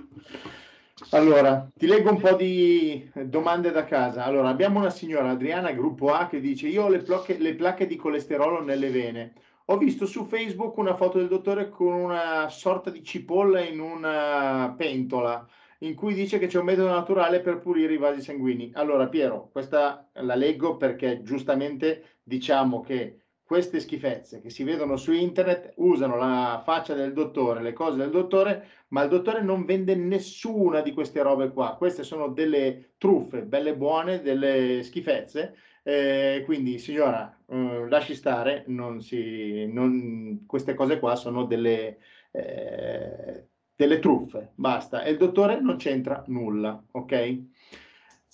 Allora, 1.11 1.71
ti 1.75 1.87
leggo 1.87 2.11
un 2.11 2.19
po' 2.21 2.35
di 2.35 3.11
domande 3.25 3.71
da 3.71 3.85
casa. 3.85 4.25
Allora, 4.25 4.49
abbiamo 4.49 4.81
una 4.81 4.91
signora, 4.91 5.31
Adriana, 5.31 5.73
gruppo 5.73 6.13
A, 6.13 6.27
che 6.27 6.41
dice: 6.41 6.69
Io 6.69 6.85
ho 6.85 6.89
le, 6.89 6.99
placche, 6.99 7.39
le 7.39 7.55
placche 7.55 7.87
di 7.87 7.97
colesterolo 7.97 8.63
nelle 8.63 8.91
vene. 8.91 9.33
Ho 9.67 9.77
visto 9.77 10.07
su 10.07 10.25
Facebook 10.25 10.77
una 10.77 10.97
foto 10.97 11.19
del 11.19 11.29
dottore 11.29 11.69
con 11.69 11.93
una 11.93 12.49
sorta 12.49 12.91
di 12.91 13.03
cipolla 13.05 13.61
in 13.61 13.81
una 13.81 14.75
pentola 14.77 15.47
in 15.81 15.95
cui 15.95 16.15
dice 16.15 16.39
che 16.39 16.47
c'è 16.47 16.59
un 16.59 16.65
metodo 16.65 16.89
naturale 16.89 17.41
per 17.41 17.59
pulire 17.59 17.93
i 17.95 17.99
vasi 17.99 18.21
sanguigni. 18.21 18.73
Allora, 18.75 19.09
Piero, 19.09 19.49
questa 19.53 20.09
la 20.15 20.35
leggo 20.35 20.77
perché 20.77 21.23
giustamente 21.23 22.19
diciamo 22.23 22.81
che 22.81 23.19
queste 23.49 23.81
schifezze 23.81 24.43
che 24.43 24.51
si 24.51 24.63
vedono 24.63 24.99
su 24.99 25.11
internet 25.11 25.73
usano 25.77 26.17
la 26.17 26.61
faccia 26.63 26.93
del 26.93 27.15
dottore, 27.15 27.63
le 27.63 27.73
cose 27.73 27.97
del 27.97 28.11
dottore, 28.11 28.69
ma 28.89 29.03
il 29.03 29.09
dottore 29.09 29.43
non 29.43 29.65
vende 29.65 29.95
nessuna 29.95 30.83
di 30.83 30.93
queste 30.93 31.23
robe 31.23 31.49
qua. 31.51 31.75
Queste 31.79 32.03
sono 32.03 32.29
delle 32.29 32.91
truffe, 32.99 33.43
belle 33.43 33.75
buone, 33.75 34.21
delle 34.21 34.83
schifezze 34.83 35.55
eh, 35.89 36.43
quindi, 36.45 36.79
signora, 36.79 37.35
eh, 37.47 37.89
lasci 37.89 38.15
stare, 38.15 38.65
non 38.67 39.01
si, 39.01 39.67
non, 39.73 40.45
queste 40.47 40.75
cose 40.75 40.99
qua 40.99 41.17
sono 41.17 41.45
delle, 41.47 41.97
eh, 42.31 43.47
delle 43.75 43.99
truffe, 43.99 44.53
basta. 44.55 45.03
E 45.03 45.13
il 45.13 45.17
dottore 45.17 45.59
non 45.63 45.77
c'entra 45.77 46.23
nulla, 46.27 46.79
ok? 46.91 47.43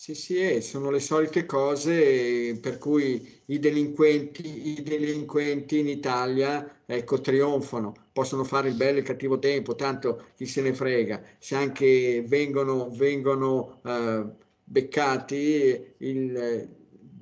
Sì, 0.04 0.14
sì, 0.14 0.60
sono 0.60 0.90
le 0.90 1.00
solite 1.00 1.46
cose 1.46 2.58
per 2.60 2.76
cui 2.76 3.42
i 3.46 3.58
delinquenti, 3.58 4.68
i 4.78 4.82
delinquenti 4.82 5.78
in 5.78 5.88
Italia 5.88 6.82
ecco, 6.84 7.20
trionfano, 7.22 7.94
possono 8.12 8.44
fare 8.44 8.68
il 8.68 8.74
bello 8.74 8.96
e 8.98 9.00
il 9.00 9.06
cattivo 9.06 9.38
tempo, 9.38 9.74
tanto 9.76 10.26
chi 10.36 10.44
se 10.44 10.60
ne 10.60 10.74
frega, 10.74 11.22
se 11.38 11.54
anche 11.54 12.22
vengono, 12.26 12.90
vengono 12.90 13.80
uh, 13.82 14.30
beccati 14.62 15.94
il 15.98 16.68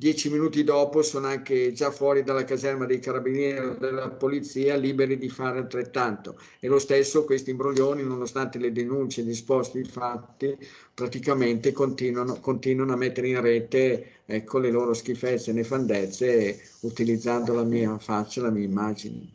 dieci 0.03 0.29
minuti 0.31 0.65
dopo 0.65 1.01
sono 1.01 1.29
anche 1.29 1.71
già 1.71 1.93
fuori 1.93 2.25
dalla 2.25 2.43
caserma 2.43 2.87
dei 2.87 2.99
carabinieri 2.99 3.67
o 3.67 3.75
della 3.75 4.11
polizia 4.11 4.75
liberi 4.75 5.17
di 5.17 5.29
fare 5.29 5.59
altrettanto. 5.59 6.41
E 6.59 6.67
lo 6.67 6.81
stesso 6.81 7.25
questi 7.25 7.51
imbroglioni 7.51 8.03
nonostante 8.03 8.59
le 8.59 8.73
denunce 8.73 9.23
disposti 9.23 9.79
i 9.79 9.85
fatti 9.85 10.59
praticamente 10.93 11.71
continuano, 11.71 12.41
continuano, 12.41 12.95
a 12.95 12.97
mettere 12.97 13.29
in 13.29 13.41
rete 13.41 14.23
ecco, 14.27 14.59
le 14.59 14.73
loro 14.73 14.93
schifezze 14.93 15.53
e 15.53 15.55
nefandezze 15.55 16.61
utilizzando 16.81 17.55
la 17.55 17.63
mia 17.63 17.97
faccia, 17.99 18.43
la 18.43 18.51
mia 18.51 18.65
immagine. 18.65 19.35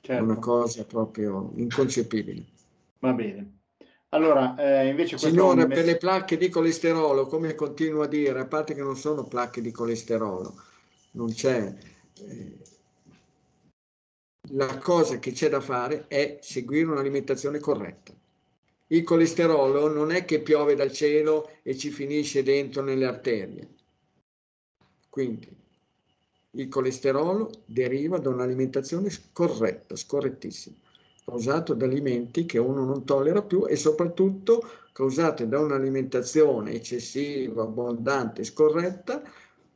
Certo. 0.00 0.22
una 0.22 0.38
cosa 0.38 0.84
proprio 0.84 1.50
inconcepibile. 1.56 2.44
Va 3.00 3.12
bene 3.14 3.63
allora, 4.14 4.54
eh, 4.56 4.86
invece 4.86 5.18
Signore, 5.18 5.66
per 5.66 5.84
le 5.84 5.96
placche 5.96 6.36
di 6.36 6.48
colesterolo, 6.48 7.26
come 7.26 7.56
continuo 7.56 8.02
a 8.02 8.06
dire, 8.06 8.38
a 8.38 8.46
parte 8.46 8.72
che 8.72 8.80
non 8.80 8.96
sono 8.96 9.24
placche 9.24 9.60
di 9.60 9.72
colesterolo, 9.72 10.54
non 11.12 11.32
c'è... 11.32 11.74
Eh, 12.20 12.58
la 14.50 14.78
cosa 14.78 15.18
che 15.18 15.32
c'è 15.32 15.48
da 15.48 15.60
fare 15.60 16.04
è 16.06 16.38
seguire 16.40 16.92
un'alimentazione 16.92 17.58
corretta. 17.58 18.12
Il 18.88 19.02
colesterolo 19.02 19.92
non 19.92 20.12
è 20.12 20.24
che 20.24 20.42
piove 20.42 20.76
dal 20.76 20.92
cielo 20.92 21.50
e 21.62 21.76
ci 21.76 21.90
finisce 21.90 22.44
dentro 22.44 22.82
nelle 22.82 23.06
arterie. 23.06 23.68
Quindi 25.08 25.48
il 26.50 26.68
colesterolo 26.68 27.50
deriva 27.64 28.18
da 28.18 28.28
un'alimentazione 28.28 29.10
corretta, 29.32 29.96
scorrettissima 29.96 30.83
causato 31.24 31.74
da 31.74 31.86
alimenti 31.86 32.44
che 32.44 32.58
uno 32.58 32.84
non 32.84 33.04
tollera 33.04 33.42
più 33.42 33.66
e 33.66 33.76
soprattutto 33.76 34.62
causate 34.92 35.48
da 35.48 35.58
un'alimentazione 35.58 36.72
eccessiva, 36.72 37.62
abbondante, 37.62 38.44
scorretta 38.44 39.22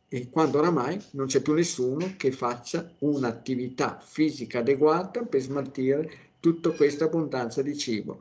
e 0.08 0.30
quando 0.30 0.58
oramai 0.58 1.02
non 1.12 1.26
c'è 1.26 1.40
più 1.40 1.54
nessuno 1.54 2.14
che 2.16 2.32
faccia 2.32 2.90
un'attività 3.00 3.98
fisica 4.00 4.61
adeguata 4.61 5.22
per 5.24 5.40
smaltire 5.40 6.11
tutta 6.40 6.70
questa 6.70 7.06
abbondanza 7.06 7.62
di 7.62 7.76
cibo. 7.76 8.20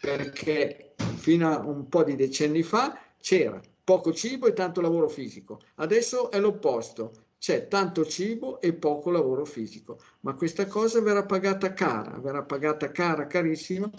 Perché 0.00 0.94
fino 1.16 1.50
a 1.50 1.58
un 1.60 1.88
po' 1.88 2.04
di 2.04 2.14
decenni 2.14 2.62
fa 2.62 2.98
c'era 3.20 3.60
poco 3.82 4.12
cibo 4.12 4.46
e 4.46 4.52
tanto 4.52 4.80
lavoro 4.80 5.08
fisico. 5.08 5.60
Adesso 5.76 6.30
è 6.30 6.38
l'opposto 6.38 7.23
c'è 7.44 7.68
tanto 7.68 8.06
cibo 8.06 8.58
e 8.62 8.72
poco 8.72 9.10
lavoro 9.10 9.44
fisico, 9.44 9.98
ma 10.20 10.32
questa 10.32 10.66
cosa 10.66 11.02
verrà 11.02 11.26
pagata 11.26 11.74
cara, 11.74 12.18
verrà 12.18 12.42
pagata 12.42 12.90
cara, 12.90 13.26
carissima, 13.26 13.90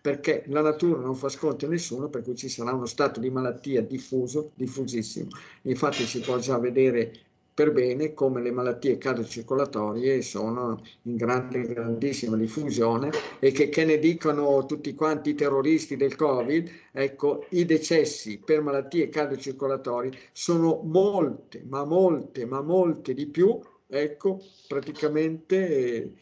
perché 0.00 0.42
la 0.48 0.62
natura 0.62 0.98
non 0.98 1.14
fa 1.14 1.28
sconti 1.28 1.64
a 1.64 1.68
nessuno, 1.68 2.08
per 2.08 2.22
cui 2.22 2.34
ci 2.34 2.48
sarà 2.48 2.72
uno 2.72 2.86
stato 2.86 3.20
di 3.20 3.30
malattia 3.30 3.82
diffuso, 3.82 4.50
diffusissimo. 4.56 5.28
Infatti 5.62 6.06
si 6.06 6.18
può 6.18 6.38
già 6.38 6.58
vedere 6.58 7.27
per 7.58 7.72
bene 7.72 8.14
come 8.14 8.40
le 8.40 8.52
malattie 8.52 8.98
cardiocircolatorie 8.98 10.22
sono 10.22 10.80
in 11.02 11.16
grande, 11.16 11.62
grandissima 11.62 12.36
diffusione 12.36 13.10
e 13.40 13.50
che, 13.50 13.68
che 13.68 13.84
ne 13.84 13.98
dicano 13.98 14.64
tutti 14.64 14.94
quanti 14.94 15.30
i 15.30 15.34
terroristi 15.34 15.96
del 15.96 16.14
Covid, 16.14 16.70
ecco, 16.92 17.46
i 17.50 17.64
decessi 17.64 18.38
per 18.38 18.60
malattie 18.60 19.08
cardiocircolatorie 19.08 20.12
sono 20.30 20.82
molte, 20.84 21.64
ma 21.66 21.84
molte, 21.84 22.46
ma 22.46 22.62
molte 22.62 23.12
di 23.12 23.26
più, 23.26 23.58
ecco, 23.88 24.40
praticamente 24.68 25.68
eh, 25.68 26.12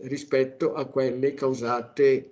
rispetto 0.00 0.74
a 0.74 0.84
quelle 0.84 1.32
causate 1.32 2.28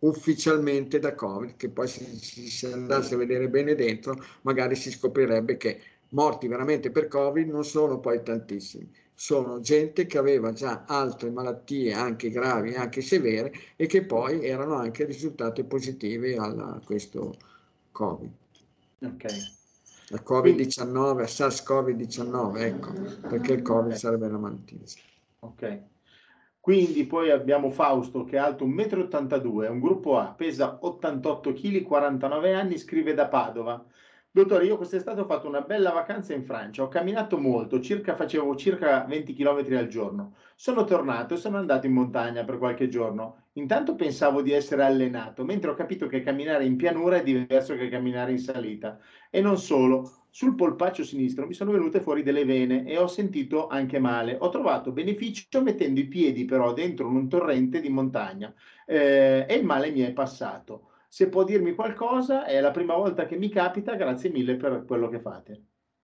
ufficialmente 0.00 0.98
da 0.98 1.14
Covid, 1.14 1.54
che 1.54 1.68
poi 1.68 1.86
se 1.86 2.04
si 2.16 2.66
andasse 2.66 3.14
a 3.14 3.18
vedere 3.18 3.48
bene 3.48 3.76
dentro, 3.76 4.16
magari 4.40 4.74
si 4.74 4.90
scoprirebbe 4.90 5.56
che 5.56 5.80
morti 6.12 6.48
veramente 6.48 6.90
per 6.90 7.08
Covid 7.08 7.48
non 7.48 7.64
sono 7.64 8.00
poi 8.00 8.22
tantissimi, 8.22 8.90
sono 9.14 9.60
gente 9.60 10.06
che 10.06 10.18
aveva 10.18 10.52
già 10.52 10.84
altre 10.86 11.30
malattie 11.30 11.92
anche 11.92 12.30
gravi, 12.30 12.74
anche 12.74 13.00
severe 13.02 13.52
e 13.76 13.86
che 13.86 14.04
poi 14.04 14.44
erano 14.44 14.74
anche 14.74 15.04
risultate 15.04 15.64
positive 15.64 16.36
a 16.36 16.80
questo 16.84 17.34
Covid. 17.92 18.32
Ok. 19.00 19.24
Al 20.10 20.22
Covid-19, 20.24 21.20
a 21.20 21.26
SARS-CoV-19, 21.26 22.58
ecco, 22.58 22.92
perché 23.28 23.52
il 23.52 23.62
Covid 23.62 23.86
okay. 23.86 23.98
sarebbe 23.98 24.28
la 24.28 24.38
malattia. 24.38 24.78
Ok. 25.40 25.82
Quindi 26.60 27.06
poi 27.06 27.30
abbiamo 27.30 27.70
Fausto 27.70 28.24
che 28.24 28.36
è 28.36 28.38
alto 28.38 28.66
1,82 28.66 29.42
m, 29.42 29.62
è 29.62 29.68
un 29.68 29.80
gruppo 29.80 30.18
A, 30.18 30.26
pesa 30.26 30.78
88 30.80 31.52
kg, 31.52 31.82
49 31.82 32.54
anni, 32.54 32.78
scrive 32.78 33.14
da 33.14 33.26
Padova. 33.26 33.84
Dottore, 34.34 34.64
io 34.64 34.78
quest'estate 34.78 35.20
ho 35.20 35.26
fatto 35.26 35.46
una 35.46 35.60
bella 35.60 35.90
vacanza 35.90 36.32
in 36.32 36.42
Francia, 36.42 36.82
ho 36.82 36.88
camminato 36.88 37.36
molto, 37.36 37.80
circa, 37.80 38.16
facevo 38.16 38.56
circa 38.56 39.04
20 39.04 39.34
km 39.34 39.76
al 39.76 39.88
giorno. 39.88 40.36
Sono 40.56 40.84
tornato 40.84 41.34
e 41.34 41.36
sono 41.36 41.58
andato 41.58 41.84
in 41.84 41.92
montagna 41.92 42.42
per 42.42 42.56
qualche 42.56 42.88
giorno. 42.88 43.48
Intanto 43.56 43.94
pensavo 43.94 44.40
di 44.40 44.52
essere 44.52 44.84
allenato, 44.84 45.44
mentre 45.44 45.70
ho 45.70 45.74
capito 45.74 46.06
che 46.06 46.22
camminare 46.22 46.64
in 46.64 46.76
pianura 46.76 47.18
è 47.18 47.22
diverso 47.22 47.76
che 47.76 47.90
camminare 47.90 48.30
in 48.30 48.38
salita. 48.38 48.98
E 49.28 49.42
non 49.42 49.58
solo, 49.58 50.24
sul 50.30 50.54
polpaccio 50.54 51.04
sinistro 51.04 51.46
mi 51.46 51.52
sono 51.52 51.72
venute 51.72 52.00
fuori 52.00 52.22
delle 52.22 52.46
vene 52.46 52.86
e 52.86 52.96
ho 52.96 53.08
sentito 53.08 53.66
anche 53.66 53.98
male. 53.98 54.38
Ho 54.40 54.48
trovato 54.48 54.92
beneficio 54.92 55.60
mettendo 55.60 56.00
i 56.00 56.06
piedi 56.06 56.46
però 56.46 56.72
dentro 56.72 57.06
un 57.06 57.28
torrente 57.28 57.82
di 57.82 57.90
montagna 57.90 58.50
eh, 58.86 59.44
e 59.46 59.54
il 59.56 59.66
male 59.66 59.90
mi 59.90 60.00
è 60.00 60.12
passato 60.12 60.86
se 61.12 61.28
può 61.28 61.44
dirmi 61.44 61.74
qualcosa, 61.74 62.46
è 62.46 62.58
la 62.58 62.70
prima 62.70 62.96
volta 62.96 63.26
che 63.26 63.36
mi 63.36 63.50
capita, 63.50 63.96
grazie 63.96 64.30
mille 64.30 64.56
per 64.56 64.84
quello 64.86 65.10
che 65.10 65.20
fate. 65.20 65.62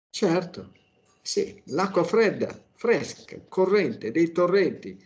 Certo, 0.08 0.72
sì, 1.20 1.60
l'acqua 1.66 2.02
fredda, 2.02 2.48
fresca, 2.72 3.38
corrente, 3.46 4.10
dei 4.10 4.32
torrenti, 4.32 4.98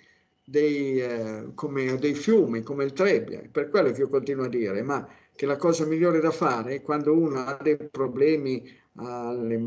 dei, 0.44 1.00
eh, 1.00 1.50
come, 1.56 1.96
dei 1.96 2.14
fiumi 2.14 2.62
come 2.62 2.84
il 2.84 2.92
Trebbia, 2.92 3.42
per 3.50 3.68
quello 3.68 3.90
che 3.90 4.02
io 4.02 4.08
continuo 4.08 4.44
a 4.44 4.48
dire, 4.48 4.80
ma 4.82 5.08
che 5.34 5.44
la 5.44 5.56
cosa 5.56 5.84
migliore 5.84 6.20
da 6.20 6.30
fare 6.30 6.76
è 6.76 6.82
quando 6.82 7.12
uno 7.12 7.40
ha 7.40 7.58
dei 7.60 7.76
problemi, 7.76 8.62
alle 8.94 9.60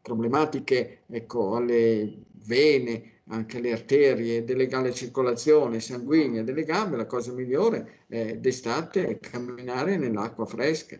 problematiche, 0.00 1.00
ecco, 1.08 1.56
alle 1.56 2.26
vene, 2.46 3.17
anche 3.28 3.60
le 3.60 3.72
arterie 3.72 4.44
delegale 4.44 4.92
circolazione 4.92 5.80
sanguigna 5.80 6.42
delle 6.42 6.64
gambe, 6.64 6.96
la 6.96 7.06
cosa 7.06 7.32
migliore 7.32 8.04
è 8.06 8.36
d'estate 8.36 9.18
camminare 9.20 9.96
nell'acqua 9.96 10.46
fresca. 10.46 10.98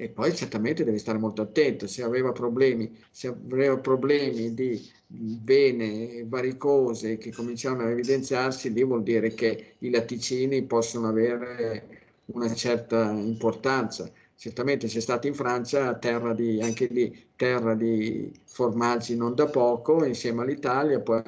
E 0.00 0.08
poi 0.10 0.32
certamente 0.32 0.84
deve 0.84 0.98
stare 0.98 1.18
molto 1.18 1.42
attento, 1.42 1.88
se 1.88 2.04
aveva 2.04 2.30
problemi, 2.30 2.96
se 3.10 3.26
aveva 3.26 3.76
problemi 3.78 4.54
di 4.54 4.88
vene 5.08 6.24
varicose 6.24 7.18
che 7.18 7.32
cominciano 7.32 7.82
a 7.82 7.90
evidenziarsi, 7.90 8.72
lì 8.72 8.84
vuol 8.84 9.02
dire 9.02 9.34
che 9.34 9.74
i 9.78 9.90
latticini 9.90 10.62
possono 10.62 11.08
avere 11.08 11.86
una 12.26 12.54
certa 12.54 13.10
importanza 13.10 14.08
certamente 14.38 14.86
c'è 14.86 15.00
stato 15.00 15.26
in 15.26 15.34
Francia, 15.34 15.96
terra 15.96 16.32
di, 16.32 16.62
anche 16.62 16.86
lì, 16.86 17.30
terra 17.34 17.74
di 17.74 18.32
formaggi 18.44 19.16
non 19.16 19.34
da 19.34 19.46
poco, 19.46 20.04
insieme 20.04 20.42
all'Italia, 20.42 21.00
poi 21.00 21.22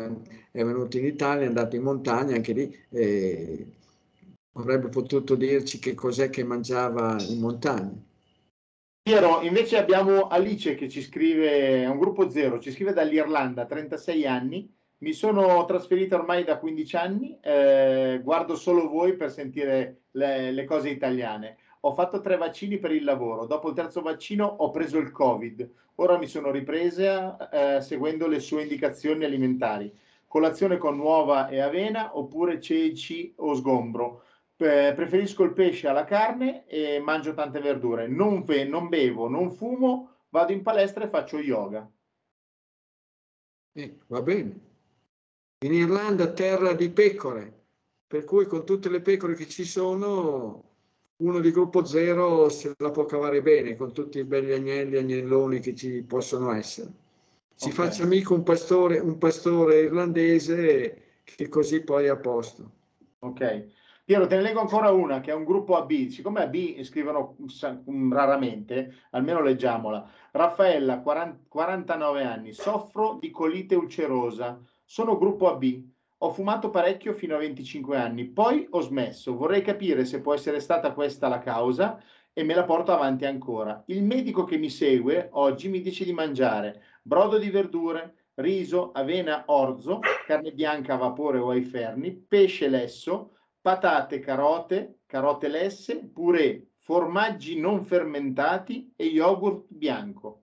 è 0.53 0.63
venuto 0.63 0.97
in 0.97 1.07
Italia, 1.07 1.45
è 1.45 1.49
andato 1.49 1.75
in 1.75 1.83
montagna, 1.83 2.37
anche 2.37 2.53
lì 2.53 2.79
eh, 2.91 3.67
avrebbe 4.53 4.89
potuto 4.91 5.35
dirci 5.35 5.81
che 5.81 5.95
cos'è 5.95 6.31
che 6.31 6.45
mangiava 6.45 7.17
in 7.29 7.41
montagna. 7.41 8.01
Piero, 9.03 9.41
invece 9.41 9.79
abbiamo 9.79 10.29
Alice 10.29 10.77
che 10.77 10.89
ci 10.89 11.03
scrive, 11.03 11.83
è 11.83 11.89
un 11.89 11.99
gruppo 11.99 12.31
zero, 12.31 12.61
ci 12.61 12.71
scrive 12.71 12.93
dall'Irlanda, 12.93 13.67
36 13.67 14.25
anni, 14.25 14.73
mi 14.99 15.13
sono 15.15 15.65
trasferita 15.65 16.15
ormai 16.15 16.45
da 16.45 16.59
15 16.59 16.97
anni, 16.97 17.39
eh, 17.43 18.21
guardo 18.23 18.55
solo 18.55 18.89
voi 18.89 19.17
per 19.17 19.33
sentire 19.33 20.03
le, 20.13 20.53
le 20.53 20.65
cose 20.65 20.91
italiane 20.91 21.57
ho 21.83 21.95
fatto 21.95 22.21
tre 22.21 22.37
vaccini 22.37 22.79
per 22.79 22.93
il 22.93 23.05
lavoro, 23.05 23.47
dopo 23.47 23.69
il 23.69 23.75
terzo 23.75 24.03
vaccino 24.03 24.45
ho 24.45 24.71
preso 24.71 24.99
il 24.99 25.11
Covid, 25.11 25.71
ora 25.97 26.19
mi 26.19 26.27
sono 26.27 26.51
ripresa 26.51 27.49
eh, 27.77 27.81
seguendo 27.81 28.27
le 28.27 28.41
sue 28.41 28.63
indicazioni 28.63 29.25
alimentari, 29.25 29.93
colazione 30.27 30.77
con 30.77 30.99
uova 30.99 31.49
e 31.49 31.61
avena 31.61 32.17
oppure 32.17 32.61
ceci 32.61 33.33
o 33.37 33.55
sgombro. 33.55 34.25
Eh, 34.57 34.93
preferisco 34.95 35.43
il 35.43 35.55
pesce 35.55 35.89
alla 35.89 36.05
carne 36.05 36.67
e 36.67 37.01
mangio 37.01 37.33
tante 37.33 37.61
verdure, 37.61 38.07
non, 38.07 38.45
ve- 38.45 38.65
non 38.65 38.89
bevo, 38.89 39.27
non 39.27 39.51
fumo, 39.51 40.17
vado 40.29 40.53
in 40.53 40.63
palestra 40.63 41.05
e 41.05 41.09
faccio 41.09 41.39
yoga. 41.39 41.91
Eh, 43.73 43.99
va 44.09 44.21
bene. 44.21 44.69
In 45.65 45.73
Irlanda 45.73 46.31
terra 46.33 46.75
di 46.75 46.91
pecore, 46.91 47.69
per 48.07 48.25
cui 48.25 48.45
con 48.47 48.67
tutte 48.67 48.91
le 48.91 49.01
pecore 49.01 49.35
che 49.35 49.49
ci 49.49 49.65
sono 49.65 50.70
uno 51.21 51.41
di 51.41 51.51
gruppo 51.51 51.85
zero 51.85 52.49
se 52.49 52.75
la 52.79 52.91
può 52.91 53.05
cavare 53.05 53.43
bene 53.43 53.77
con 53.77 53.93
tutti 53.93 54.19
i 54.19 54.25
belli 54.25 54.53
agnelli 54.53 54.97
e 54.97 55.01
agnelloni 55.01 55.61
che 55.61 55.75
ci 55.75 56.03
possono 56.03 56.53
essere. 56.53 56.91
Si 57.55 57.69
okay. 57.69 57.87
faccia 57.87 58.03
amico 58.05 58.35
un 58.35 58.43
pastore, 58.43 58.99
un 58.99 59.19
pastore 59.19 59.81
irlandese 59.81 61.21
che 61.25 61.49
così 61.49 61.83
poi 61.83 62.07
è 62.07 62.09
a 62.09 62.17
posto. 62.17 62.71
Ok. 63.21 63.69
Piero, 64.05 64.27
te 64.27 64.37
ne 64.37 64.43
leggo 64.43 64.61
ancora 64.61 64.91
una 64.91 65.21
che 65.21 65.31
è 65.31 65.35
un 65.35 65.45
gruppo 65.45 65.77
AB. 65.77 66.09
Siccome 66.09 66.43
AB 66.43 66.83
scrivono 66.83 67.37
raramente, 68.11 68.95
almeno 69.11 69.43
leggiamola. 69.43 70.09
Raffaella, 70.33 71.01
40, 71.01 71.45
49 71.47 72.25
anni, 72.25 72.53
soffro 72.53 73.19
di 73.21 73.31
colite 73.31 73.75
ulcerosa. 73.75 74.59
Sono 74.85 75.19
gruppo 75.19 75.49
AB. 75.49 75.90
Ho 76.23 76.33
fumato 76.33 76.69
parecchio 76.69 77.15
fino 77.15 77.35
a 77.35 77.39
25 77.39 77.97
anni, 77.97 78.27
poi 78.27 78.67
ho 78.71 78.81
smesso. 78.83 79.37
Vorrei 79.37 79.63
capire 79.63 80.05
se 80.05 80.21
può 80.21 80.35
essere 80.35 80.61
stata 80.61 80.93
questa 80.93 81.29
la 81.29 81.39
causa 81.39 81.99
e 82.35 82.45
me 82.45 82.55
la 82.55 82.65
porto 82.65 82.93
avanti 82.93 83.25
ancora. 83.25 83.83
Il 83.87 84.03
medico 84.03 84.45
che 84.45 84.59
mi 84.59 84.69
segue 84.69 85.31
oggi 85.33 85.69
mi 85.69 85.81
dice 85.81 86.05
di 86.05 86.13
mangiare 86.13 86.83
brodo 87.03 87.39
di 87.39 87.49
verdure, 87.49 88.27
riso, 88.35 88.93
avena, 88.93 89.45
orzo, 89.47 90.01
carne 90.27 90.53
bianca 90.53 90.93
a 90.93 90.99
vapore 90.99 91.39
o 91.39 91.49
ai 91.49 91.63
ferni, 91.63 92.13
pesce 92.13 92.69
lesso, 92.69 93.37
patate, 93.59 94.19
carote, 94.19 95.01
carote 95.07 95.49
lesse, 95.49 96.07
purè, 96.07 96.63
formaggi 96.77 97.59
non 97.59 97.83
fermentati 97.83 98.93
e 98.95 99.07
yogurt 99.07 99.65
bianco. 99.69 100.40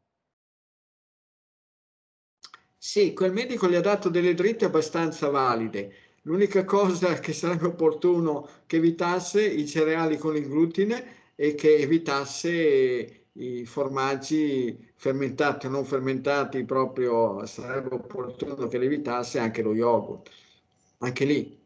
Sì, 2.88 3.12
quel 3.12 3.34
medico 3.34 3.68
gli 3.68 3.76
ha 3.76 3.82
dato 3.82 4.08
delle 4.08 4.34
dritte 4.34 4.64
abbastanza 4.64 5.28
valide. 5.30 5.94
L'unica 6.22 6.64
cosa 6.64 7.16
che 7.16 7.34
sarebbe 7.34 7.66
opportuno 7.68 8.48
che 8.66 8.78
evitasse 8.78 9.46
i 9.46 9.68
cereali 9.68 10.18
con 10.18 10.38
il 10.38 10.48
glutine 10.48 11.34
e 11.36 11.54
che 11.54 11.80
evitasse 11.80 13.26
i 13.34 13.66
formaggi 13.66 14.90
fermentati 14.96 15.66
o 15.66 15.70
non 15.70 15.84
fermentati, 15.84 16.64
proprio 16.64 17.46
sarebbe 17.46 17.94
opportuno 17.94 18.68
che 18.70 18.78
li 18.80 18.86
evitasse 18.86 19.38
anche 19.38 19.62
lo 19.62 19.74
yogurt. 19.76 20.30
Anche 21.00 21.26
lì 21.26 21.60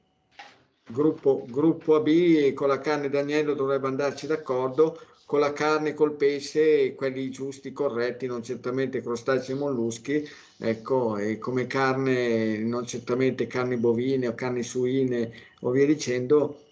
gruppo, 0.87 1.45
gruppo 1.47 1.95
AB 1.97 2.53
con 2.53 2.67
la 2.67 2.79
carne 2.79 3.09
d'agnello 3.09 3.53
dovrebbe 3.53 3.87
andarci 3.87 4.25
d'accordo, 4.25 4.99
con 5.31 5.39
la 5.39 5.53
carne, 5.53 5.93
col 5.93 6.17
pesce, 6.17 6.93
quelli 6.93 7.29
giusti, 7.31 7.71
corretti, 7.71 8.27
non 8.27 8.43
certamente 8.43 8.99
crostacei 8.99 9.55
e 9.55 9.57
molluschi, 9.57 10.27
ecco, 10.57 11.15
e 11.15 11.37
come 11.39 11.67
carne, 11.67 12.57
non 12.57 12.85
certamente 12.85 13.47
carni 13.47 13.77
bovine 13.77 14.27
o 14.27 14.35
carni 14.35 14.61
suine 14.61 15.31
o 15.61 15.69
via 15.71 15.85
dicendo, 15.85 16.63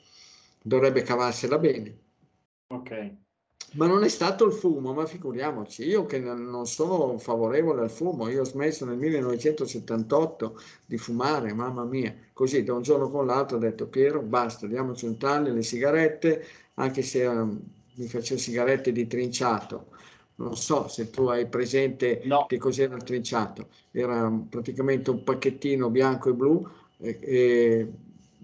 dovrebbe 0.61 1.03
cavarsela 1.03 1.57
bene. 1.57 1.97
Ok. 2.67 3.15
Ma 3.75 3.87
non 3.87 4.03
è 4.03 4.09
stato 4.09 4.45
il 4.45 4.51
fumo, 4.51 4.91
ma 4.91 5.05
figuriamoci, 5.05 5.85
io 5.87 6.05
che 6.05 6.19
non 6.19 6.65
sono 6.65 7.17
favorevole 7.17 7.83
al 7.83 7.89
fumo, 7.89 8.27
io 8.27 8.41
ho 8.41 8.43
smesso 8.43 8.83
nel 8.83 8.97
1978 8.97 10.59
di 10.85 10.97
fumare, 10.97 11.53
mamma 11.53 11.85
mia, 11.85 12.13
così 12.33 12.61
da 12.65 12.73
un 12.73 12.81
giorno 12.81 13.09
con 13.09 13.25
l'altro 13.25 13.55
ho 13.55 13.59
detto 13.61 13.87
Piero, 13.87 14.21
basta, 14.21 14.67
diamoci 14.67 15.05
un 15.05 15.17
taglio, 15.17 15.53
le 15.53 15.63
sigarette, 15.63 16.45
anche 16.73 17.01
se 17.03 17.25
um, 17.25 17.77
mi 17.95 18.07
facevo 18.07 18.39
sigarette 18.39 18.91
di 18.91 19.07
trinciato, 19.07 19.87
non 20.35 20.55
so 20.55 20.87
se 20.87 21.09
tu 21.09 21.27
hai 21.27 21.47
presente 21.47 22.21
no. 22.25 22.45
che 22.47 22.57
cos'era 22.57 22.95
il 22.95 23.03
trinciato, 23.03 23.69
era 23.91 24.29
praticamente 24.49 25.09
un 25.09 25.23
pacchettino 25.23 25.89
bianco 25.89 26.29
e 26.29 26.33
blu, 26.33 26.67
e, 26.97 27.19
e 27.21 27.91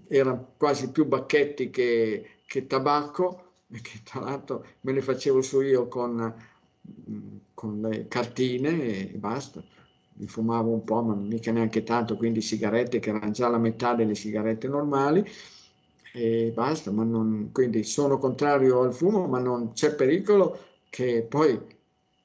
erano 0.08 0.52
quasi 0.56 0.90
più 0.90 1.06
bacchetti 1.06 1.70
che, 1.70 2.40
che 2.46 2.66
tabacco, 2.66 3.52
che 3.82 4.00
tra 4.04 4.20
l'altro 4.20 4.64
me 4.82 4.92
le 4.92 5.00
facevo 5.00 5.42
su 5.42 5.60
io 5.60 5.88
con, 5.88 6.34
con 7.54 7.80
le 7.80 8.06
cartine 8.08 9.10
e 9.10 9.16
basta. 9.16 9.62
Mi 10.18 10.26
fumavo 10.26 10.70
un 10.70 10.82
po', 10.82 11.02
ma 11.02 11.14
mica 11.14 11.52
neanche 11.52 11.82
tanto, 11.82 12.16
quindi 12.16 12.40
sigarette 12.40 13.00
che 13.00 13.10
erano 13.10 13.30
già 13.32 13.48
la 13.48 13.58
metà 13.58 13.94
delle 13.94 14.14
sigarette 14.14 14.66
normali 14.66 15.22
e 16.16 16.50
basta. 16.54 16.90
Ma 16.90 17.04
non, 17.04 17.50
quindi 17.52 17.84
sono 17.84 18.18
contrario 18.18 18.80
al 18.80 18.94
fumo, 18.94 19.26
ma 19.26 19.38
non 19.38 19.72
c'è 19.72 19.94
pericolo 19.94 20.58
che 20.88 21.26
poi 21.28 21.60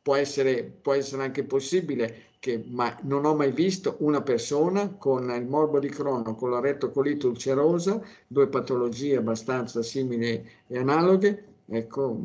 può 0.01 0.15
essere, 0.15 0.63
può 0.63 0.93
essere 0.93 1.23
anche 1.23 1.43
possibile 1.43 2.29
che 2.39 2.63
ma 2.69 2.97
non 3.03 3.25
ho 3.25 3.35
mai 3.35 3.51
visto 3.51 3.97
una 3.99 4.21
persona 4.23 4.89
con 4.95 5.29
il 5.29 5.45
morbo 5.45 5.79
di 5.79 5.89
Crono, 5.89 6.33
con 6.35 6.49
la 6.49 6.59
rettocolite 6.59 7.27
ulcerosa, 7.27 8.01
due 8.27 8.47
patologie 8.47 9.17
abbastanza 9.17 9.83
simili 9.83 10.43
e 10.67 10.77
analoghe, 10.77 11.45
ecco, 11.67 12.19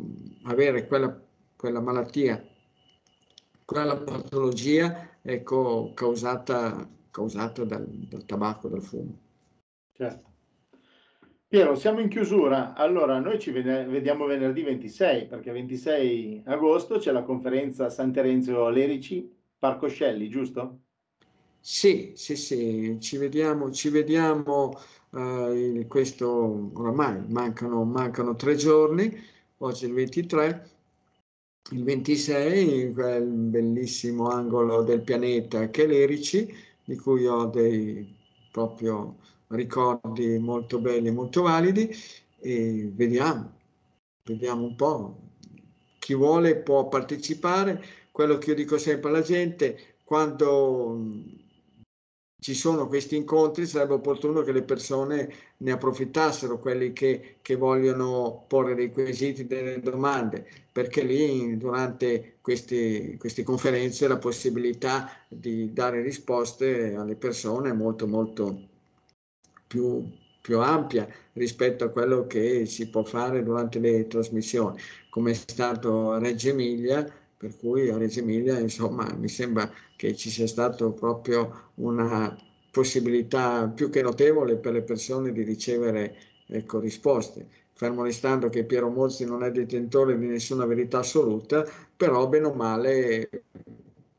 avere 0.45 0.87
quella, 0.87 1.21
quella 1.57 1.81
malattia, 1.81 2.43
quella 3.65 3.97
patologia, 3.97 5.19
ecco, 5.21 5.93
causata, 5.95 6.89
causata 7.11 7.65
dal, 7.65 7.87
dal 7.87 8.25
tabacco, 8.25 8.69
dal 8.69 8.83
fumo. 8.83 9.19
Certo. 9.93 10.36
Piero, 11.49 11.75
siamo 11.75 11.99
in 12.01 12.09
chiusura. 12.09 12.75
Allora, 12.75 13.19
noi 13.19 13.41
ci 13.41 13.51
vediamo 13.51 14.27
venerdì 14.27 14.63
26, 14.63 15.27
perché 15.27 15.51
26 15.51 16.43
agosto 16.47 16.99
c'è 16.99 17.11
la 17.13 17.23
conferenza 17.25 17.91
San 17.91 18.13
Terenzio 18.13 18.69
Lerici 18.69 19.29
Parco 19.59 19.89
Scelli, 19.89 20.29
giusto? 20.29 20.83
Sì, 21.61 22.13
sì, 22.15 22.37
sì, 22.37 22.97
ci 23.01 23.17
vediamo, 23.17 23.71
ci 23.73 23.89
vediamo 23.89 24.79
eh, 25.13 25.73
in 25.75 25.87
questo, 25.89 26.71
oramai 26.75 27.25
mancano, 27.29 27.85
mancano 27.85 28.37
tre 28.37 28.55
giorni, 28.55 29.13
oggi 29.59 29.85
è 29.85 29.89
il 29.89 29.95
23, 29.95 30.71
il 31.73 31.83
26 31.85 32.81
in 32.83 32.93
quel 32.95 33.25
bellissimo 33.25 34.29
angolo 34.29 34.83
del 34.83 35.03
pianeta 35.03 35.69
che 35.71 35.85
è 35.85 35.87
l'Erici, 35.89 36.55
di 36.85 36.97
cui 36.97 37.27
ho 37.27 37.47
dei 37.47 38.15
proprio 38.53 39.17
ricordi 39.49 40.39
molto 40.39 40.79
belli, 40.79 41.11
molto 41.11 41.43
validi 41.43 41.95
e 42.41 42.91
vediamo, 42.93 43.53
vediamo 44.25 44.65
un 44.65 44.77
po'. 44.77 45.21
Chi 45.99 46.15
vuole 46.15 46.57
può 46.57 46.89
partecipare, 46.89 47.83
quello 48.13 48.39
che 48.39 48.51
io 48.51 48.57
dico 48.57 48.79
sempre 48.79 49.11
alla 49.11 49.23
gente, 49.23 49.97
quando 50.05 51.01
ci 52.39 52.55
sono 52.55 52.87
questi 52.87 53.17
incontri 53.17 53.67
sarebbe 53.67 53.95
opportuno 53.95 54.43
che 54.43 54.53
le 54.53 54.63
persone 54.63 55.33
ne 55.59 55.73
approfittassero, 55.73 56.61
quelli 56.61 56.93
che, 56.93 57.39
che 57.43 57.57
vogliono 57.57 58.45
porre 58.47 58.75
dei 58.75 58.93
quesiti, 58.93 59.47
delle 59.47 59.81
domande, 59.81 60.47
perché 60.71 61.03
lì 61.03 61.57
durante 61.57 62.37
questi, 62.41 63.17
queste 63.19 63.43
conferenze 63.43 64.07
la 64.07 64.19
possibilità 64.19 65.11
di 65.29 65.73
dare 65.73 66.03
risposte 66.03 66.95
alle 66.95 67.17
persone 67.17 67.71
è 67.71 67.73
molto 67.73 68.07
molto 68.07 68.75
più, 69.67 70.09
più 70.41 70.61
ampia 70.61 71.09
rispetto 71.35 71.85
a 71.85 71.89
quello 71.89 72.27
che 72.27 72.67
si 72.67 72.89
può 72.89 73.03
fare 73.05 73.43
durante 73.43 73.79
le 73.79 74.07
trasmissioni, 74.07 74.81
come 75.11 75.33
è 75.33 75.35
stato 75.35 76.13
a 76.13 76.19
Reggio 76.19 76.51
Emilia 76.51 77.05
per 77.37 77.57
cui 77.57 77.89
a 77.91 77.99
Reggio 77.99 78.21
Emilia 78.21 78.59
insomma 78.59 79.13
mi 79.15 79.29
sembra 79.29 79.71
che 79.97 80.17
ci 80.17 80.31
sia 80.31 80.47
stata 80.47 80.91
proprio 80.91 81.71
una 81.77 82.35
possibilità 82.71 83.69
più 83.69 83.91
che 83.91 84.03
notevole 84.03 84.57
per 84.57 84.73
le 84.73 84.83
persone 84.83 85.33
di 85.33 85.43
ricevere 85.43 86.17
ecco, 86.47 86.79
risposte. 86.79 87.49
Fermo 87.73 88.03
restando 88.03 88.49
che 88.49 88.65
Piero 88.65 88.89
Mozzi 88.89 89.27
non 89.27 89.43
è 89.43 89.51
detentore 89.51 90.19
di 90.19 90.27
nessuna 90.27 90.65
verità 90.65 90.99
assoluta, 91.01 91.65
però 91.95 92.27
bene 92.27 92.47
o 92.47 92.55
male 92.55 93.29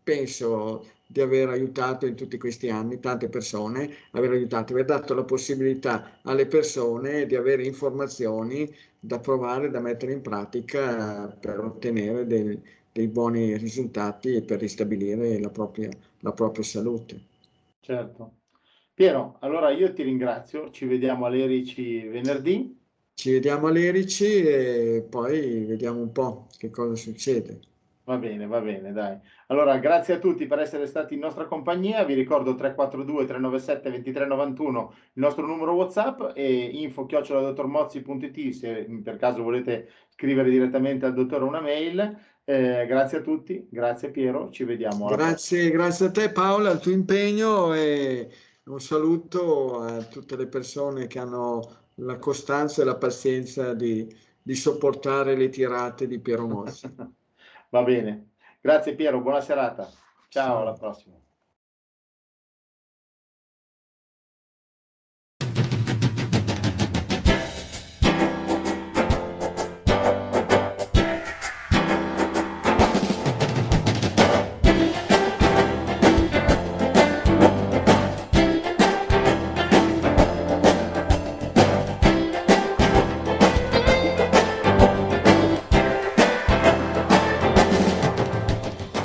penso 0.04 0.86
di 1.08 1.22
aver 1.22 1.50
aiutato 1.50 2.06
in 2.06 2.16
tutti 2.16 2.38
questi 2.38 2.70
anni 2.70 3.00
tante 3.00 3.30
persone, 3.30 3.90
aver 4.12 4.32
aiutato, 4.32 4.74
aver 4.74 4.86
dato 4.86 5.14
la 5.14 5.24
possibilità 5.24 6.20
alle 6.24 6.46
persone 6.48 7.26
di 7.26 7.36
avere 7.36 7.64
informazioni 7.64 8.70
da 9.00 9.20
provare, 9.20 9.70
da 9.70 9.80
mettere 9.80 10.12
in 10.12 10.22
pratica 10.22 11.28
per 11.28 11.60
ottenere 11.60 12.28
dei, 12.28 12.62
dei 12.92 13.08
buoni 13.08 13.56
risultati 13.58 14.36
e 14.36 14.42
per 14.42 14.60
ristabilire 14.60 15.40
la 15.40 15.50
propria, 15.50 15.90
la 16.20 16.34
propria 16.34 16.64
salute. 16.64 17.22
Certo. 17.80 18.34
Piero, 18.94 19.38
allora 19.42 19.70
io 19.70 19.94
ti 19.94 20.04
ringrazio, 20.04 20.72
ci 20.72 20.86
vediamo 20.86 21.26
all'Erici 21.26 22.02
venerdì. 22.02 22.76
Ci 23.14 23.32
vediamo 23.32 23.68
all'Erici 23.68 24.26
e 24.26 25.06
poi 25.08 25.66
vediamo 25.66 26.02
un 26.02 26.12
po' 26.12 26.48
che 26.58 26.70
cosa 26.70 26.96
succede. 26.96 27.60
Va 28.08 28.16
bene, 28.16 28.48
va 28.48 28.62
bene, 28.62 28.94
dai. 28.94 29.18
Allora, 29.48 29.78
grazie 29.80 30.14
a 30.14 30.20
tutti 30.20 30.46
per 30.46 30.60
essere 30.60 30.88
stati 30.88 31.16
in 31.16 31.20
nostra 31.20 31.44
compagnia. 31.44 32.06
Vi 32.06 32.14
ricordo 32.14 32.56
342 32.56 33.26
397 33.26 33.90
2391 33.90 34.94
il 35.12 35.22
nostro 35.22 35.46
numero 35.46 35.74
WhatsApp 35.74 36.32
e 36.34 36.70
info 36.72 37.06
chioccioladottormozzi.it 37.06 38.54
se 38.54 38.88
per 39.04 39.18
caso 39.18 39.44
volete 39.44 39.90
scrivere 40.08 40.50
direttamente 40.50 41.06
al 41.06 41.14
dottore 41.14 41.44
una 41.44 41.60
mail. 41.60 42.18
Eh, 42.46 42.86
grazie 42.88 43.18
a 43.18 43.22
tutti, 43.22 43.68
grazie 43.70 44.10
Piero, 44.10 44.52
ci 44.52 44.64
vediamo. 44.64 45.08
Grazie, 45.08 45.70
grazie 45.70 46.06
a 46.06 46.12
te 46.12 46.32
Paola, 46.32 46.70
al 46.70 46.80
tuo 46.80 46.94
impegno 46.94 47.74
e 47.74 48.30
un 48.68 48.80
saluto 48.80 49.82
a 49.82 50.02
tutte 50.04 50.38
le 50.38 50.48
persone 50.48 51.08
che 51.08 51.20
hanno 51.20 51.60
la 51.96 52.18
costanza 52.20 52.82
e 52.82 52.86
la 52.86 52.96
pazienza 52.96 53.74
di, 53.74 54.08
di 54.42 54.56
sopportare 54.56 55.36
le 55.36 55.50
tirate 55.50 56.08
di 56.08 56.20
Piero 56.20 56.48
Mossi. 56.48 56.88
Va 57.70 57.84
bene, 57.84 58.32
grazie 58.62 58.96
Piero, 58.96 59.22
buona 59.22 59.42
serata. 59.42 59.90
Ciao, 60.30 60.62
alla 60.62 60.74
prossima. 60.74 61.27